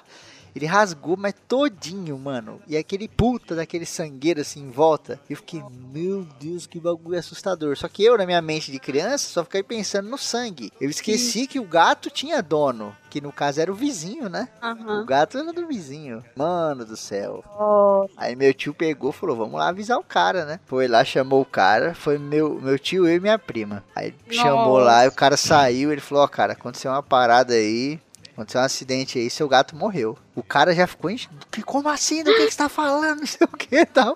Ele 0.55 0.65
rasgou, 0.65 1.17
mas 1.17 1.33
todinho, 1.47 2.17
mano. 2.17 2.61
E 2.65 2.77
aquele 2.77 3.09
puta 3.09 3.55
daquele 3.55 3.85
sangueiro 3.85 4.39
assim 4.39 4.61
em 4.61 4.71
volta. 4.71 5.19
Eu 5.29 5.35
fiquei, 5.35 5.61
meu 5.91 6.25
Deus, 6.39 6.65
que 6.65 6.79
bagulho 6.79 7.19
assustador. 7.19 7.75
Só 7.75 7.89
que 7.89 8.03
eu, 8.03 8.17
na 8.17 8.25
minha 8.25 8.41
mente 8.41 8.71
de 8.71 8.79
criança, 8.79 9.27
só 9.27 9.43
fiquei 9.43 9.61
pensando 9.61 10.09
no 10.09 10.17
sangue. 10.17 10.71
Eu 10.79 10.89
esqueci 10.89 11.41
Sim. 11.41 11.45
que 11.45 11.59
o 11.59 11.67
gato 11.67 12.09
tinha 12.09 12.41
dono. 12.41 12.95
Que 13.09 13.19
no 13.21 13.31
caso 13.31 13.61
era 13.61 13.71
o 13.71 13.75
vizinho, 13.75 14.29
né? 14.29 14.49
Uhum. 14.61 15.01
O 15.01 15.05
gato 15.05 15.37
era 15.37 15.53
do 15.53 15.67
vizinho. 15.67 16.23
Mano 16.35 16.85
do 16.85 16.97
céu. 16.97 17.43
Oh. 17.57 18.07
Aí 18.17 18.35
meu 18.35 18.53
tio 18.53 18.73
pegou 18.73 19.11
e 19.11 19.13
falou: 19.13 19.37
vamos 19.37 19.55
lá 19.57 19.69
avisar 19.69 19.97
o 19.97 20.03
cara, 20.03 20.45
né? 20.45 20.59
Foi 20.65 20.87
lá, 20.87 21.03
chamou 21.03 21.41
o 21.41 21.45
cara. 21.45 21.93
Foi 21.93 22.17
meu, 22.17 22.59
meu 22.61 22.77
tio, 22.77 23.07
eu 23.07 23.15
e 23.15 23.19
minha 23.19 23.39
prima. 23.39 23.83
Aí 23.95 24.13
Nossa. 24.27 24.41
chamou 24.41 24.79
lá, 24.79 25.05
e 25.05 25.07
o 25.07 25.13
cara 25.13 25.37
saiu. 25.37 25.91
Ele 25.91 26.01
falou: 26.01 26.23
Ó, 26.23 26.25
oh, 26.25 26.29
cara, 26.29 26.53
aconteceu 26.53 26.91
uma 26.91 27.03
parada 27.03 27.53
aí. 27.53 27.99
Aconteceu 28.35 28.59
um 28.59 28.65
acidente 28.65 29.17
aí, 29.17 29.29
seu 29.29 29.47
gato 29.47 29.77
morreu. 29.77 30.17
O 30.35 30.43
cara 30.43 30.75
já 30.75 30.85
ficou 30.85 31.09
em... 31.09 31.17
Como 31.65 31.87
assim? 31.87 32.21
Do 32.21 32.33
que, 32.35 32.47
que 32.47 32.51
você 32.51 32.57
tá 32.57 32.67
falando? 32.67 33.19
Não 33.23 33.25
sei 33.25 33.47
o 33.47 33.57
que, 33.57 33.85
tá? 33.85 34.13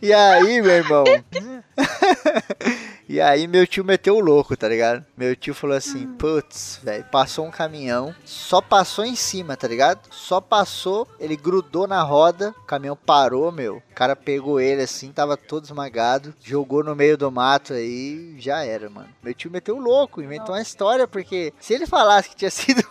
E 0.00 0.12
aí, 0.12 0.62
meu 0.62 0.70
irmão? 0.70 1.04
E 3.08 3.20
aí 3.20 3.46
meu 3.46 3.64
tio 3.68 3.84
meteu 3.84 4.16
o 4.16 4.20
louco, 4.20 4.56
tá 4.56 4.68
ligado? 4.68 5.04
Meu 5.16 5.36
tio 5.36 5.54
falou 5.54 5.76
assim, 5.76 6.06
hum. 6.06 6.16
putz, 6.16 6.80
velho, 6.82 7.04
passou 7.04 7.46
um 7.46 7.52
caminhão, 7.52 8.12
só 8.24 8.60
passou 8.60 9.04
em 9.04 9.14
cima, 9.14 9.56
tá 9.56 9.68
ligado? 9.68 10.00
Só 10.10 10.40
passou, 10.40 11.06
ele 11.20 11.36
grudou 11.36 11.86
na 11.86 12.02
roda, 12.02 12.52
o 12.58 12.66
caminhão 12.66 12.96
parou, 12.96 13.52
meu. 13.52 13.76
O 13.76 13.94
cara 13.94 14.16
pegou 14.16 14.58
ele 14.58 14.82
assim, 14.82 15.12
tava 15.12 15.36
todo 15.36 15.64
esmagado, 15.64 16.34
jogou 16.42 16.82
no 16.82 16.96
meio 16.96 17.16
do 17.16 17.30
mato 17.30 17.74
aí, 17.74 18.34
já 18.40 18.64
era, 18.64 18.90
mano. 18.90 19.08
Meu 19.22 19.32
tio 19.32 19.52
meteu 19.52 19.76
o 19.76 19.80
louco, 19.80 20.20
inventou 20.20 20.56
uma 20.56 20.60
história, 20.60 21.06
porque 21.06 21.52
se 21.60 21.74
ele 21.74 21.86
falasse 21.86 22.30
que 22.30 22.36
tinha 22.36 22.50
sido 22.50 22.82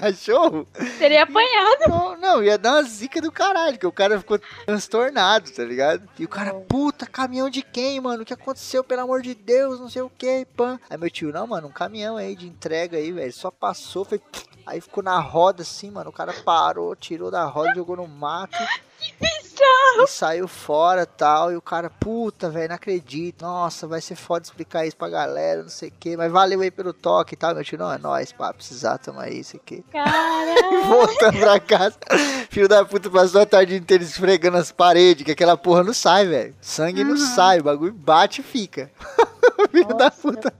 cachorro... 0.00 0.66
Teria 0.98 1.22
apanhado. 1.22 1.88
Não, 1.88 2.16
não, 2.16 2.42
ia 2.42 2.58
dar 2.58 2.74
uma 2.74 2.82
zica 2.82 3.20
do 3.20 3.32
caralho, 3.32 3.78
que 3.78 3.86
o 3.86 3.92
cara 3.92 4.18
ficou 4.18 4.38
transtornado, 4.64 5.50
tá 5.50 5.64
ligado? 5.64 6.08
E 6.18 6.24
o 6.24 6.28
cara, 6.28 6.54
puta, 6.54 7.06
caminhão 7.06 7.50
de 7.50 7.62
quem, 7.62 8.00
mano? 8.00 8.22
O 8.22 8.26
que 8.26 8.34
aconteceu, 8.34 8.84
pelo 8.84 9.02
amor 9.02 9.22
de 9.22 9.34
Deus? 9.34 9.80
Não 9.80 9.88
sei 9.88 10.02
o 10.02 10.10
que, 10.10 10.46
pan. 10.56 10.78
Aí 10.88 10.98
meu 10.98 11.10
tio, 11.10 11.32
não, 11.32 11.46
mano, 11.46 11.68
um 11.68 11.72
caminhão 11.72 12.16
aí 12.16 12.36
de 12.36 12.46
entrega 12.46 12.96
aí, 12.96 13.12
velho. 13.12 13.32
Só 13.32 13.50
passou, 13.50 14.04
foi. 14.04 14.20
Aí 14.66 14.80
ficou 14.80 15.02
na 15.02 15.20
roda 15.20 15.62
assim, 15.62 15.92
mano. 15.92 16.10
O 16.10 16.12
cara 16.12 16.32
parou, 16.44 16.96
tirou 16.96 17.30
da 17.30 17.44
roda, 17.44 17.72
jogou 17.74 17.96
no 17.96 18.08
mato. 18.08 18.58
Que 18.98 19.14
bizarro! 19.20 20.02
E 20.02 20.06
saiu 20.08 20.48
fora 20.48 21.06
tal. 21.06 21.52
E 21.52 21.56
o 21.56 21.62
cara, 21.62 21.88
puta, 21.88 22.50
velho, 22.50 22.68
não 22.68 22.74
acredito. 22.74 23.42
Nossa, 23.42 23.86
vai 23.86 24.00
ser 24.00 24.16
foda 24.16 24.44
explicar 24.44 24.84
isso 24.84 24.96
pra 24.96 25.08
galera, 25.08 25.62
não 25.62 25.68
sei 25.68 25.88
o 25.90 25.92
que. 25.92 26.16
Mas 26.16 26.32
valeu 26.32 26.60
aí 26.60 26.70
pelo 26.70 26.92
toque 26.92 27.34
e 27.34 27.36
tal. 27.36 27.54
Meu 27.54 27.62
tio, 27.62 27.78
não, 27.78 27.92
é 27.92 27.98
nóis, 27.98 28.32
pá, 28.32 28.52
precisar, 28.52 28.98
tamo 28.98 29.20
aí, 29.20 29.38
isso 29.38 29.56
aqui. 29.56 29.84
Caralho! 29.92 30.82
Voltando 30.88 31.38
pra 31.38 31.60
casa. 31.60 31.96
Filho 32.50 32.68
da 32.68 32.84
puta 32.84 33.08
passou 33.08 33.42
a 33.42 33.46
tarde 33.46 33.76
inteira 33.76 34.02
esfregando 34.02 34.56
as 34.56 34.72
paredes, 34.72 35.24
que 35.24 35.30
aquela 35.30 35.56
porra 35.56 35.84
não 35.84 35.94
sai, 35.94 36.26
velho. 36.26 36.54
Sangue 36.60 37.02
uhum. 37.02 37.10
não 37.10 37.16
sai, 37.16 37.60
o 37.60 37.64
bagulho 37.64 37.92
bate 37.92 38.40
e 38.40 38.44
fica. 38.44 38.90
filho 39.70 39.96
da 39.96 40.10
puta 40.10 40.52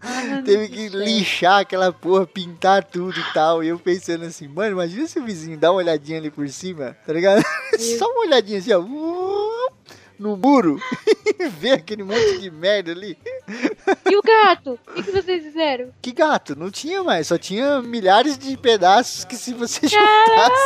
teve 0.44 0.68
que 0.68 0.88
lixar 0.88 1.60
aquela 1.60 1.92
porra, 1.92 2.26
pintar 2.26 2.84
tudo 2.84 3.18
e 3.18 3.32
tal. 3.32 3.62
E 3.62 3.68
eu 3.68 3.78
pensando 3.78 4.24
assim, 4.24 4.48
mano, 4.48 4.72
imagina 4.72 5.06
se 5.06 5.18
o 5.18 5.24
vizinho 5.24 5.58
dá 5.58 5.70
uma 5.70 5.78
olhadinha 5.78 6.18
ali 6.18 6.30
por 6.30 6.48
cima, 6.48 6.96
tá 7.06 7.12
ligado? 7.12 7.42
Só 7.98 8.06
uma 8.06 8.26
olhadinha 8.26 8.58
assim, 8.58 8.72
ó. 8.72 8.82
No 10.18 10.34
muro 10.34 10.80
vê 11.60 11.72
aquele 11.72 12.02
monte 12.02 12.38
de 12.38 12.50
merda 12.50 12.90
ali. 12.90 13.18
E 14.10 14.16
o 14.16 14.22
gato? 14.22 14.78
O 14.88 14.94
que, 14.94 15.02
que 15.02 15.12
vocês 15.12 15.44
fizeram? 15.44 15.90
Que 16.00 16.10
gato? 16.10 16.56
Não 16.56 16.70
tinha 16.70 17.04
mais, 17.04 17.26
só 17.26 17.36
tinha 17.36 17.82
milhares 17.82 18.38
de 18.38 18.56
pedaços 18.56 19.26
que 19.26 19.36
se 19.36 19.52
você 19.52 19.86
juntasse. 19.86 20.56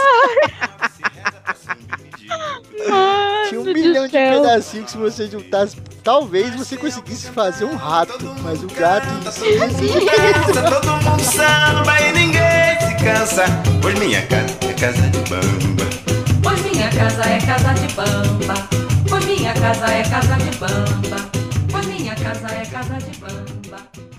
tinha 3.48 3.60
um 3.60 3.64
milhão 3.64 4.06
de 4.06 4.12
pedacinhos 4.12 4.84
que 4.84 4.90
se 4.92 4.98
você 4.98 5.26
juntasse, 5.26 5.76
talvez 6.10 6.52
você 6.56 6.76
conseguisse 6.76 7.30
fazer 7.30 7.64
um 7.64 7.76
rato, 7.76 8.18
mas 8.42 8.64
o 8.64 8.66
gato 8.66 9.06
Todo 10.52 10.96
mundo 11.04 11.22
samba 11.22 12.00
e 12.00 12.12
ninguém 12.12 12.80
se 12.80 13.04
cansa. 13.04 13.44
Pois 13.80 13.96
minha 13.96 14.26
casa 14.26 14.58
é 14.68 14.72
casa 14.72 15.08
de 15.08 15.18
bamba. 15.30 15.84
Pois 16.42 16.62
minha 16.62 16.88
casa 16.90 17.22
é 17.30 17.38
casa 17.38 17.74
de 17.74 17.94
bamba. 17.94 18.54
Pois 19.08 19.24
minha 19.24 19.54
casa 19.54 19.86
é 19.86 20.02
casa 20.02 20.36
de 20.36 20.58
bamba. 20.58 21.30
Pois 21.70 21.86
minha 21.86 22.16
casa 22.16 22.48
é 22.56 22.64
casa 22.66 22.98
de 22.98 23.16
bamba. 23.20 24.09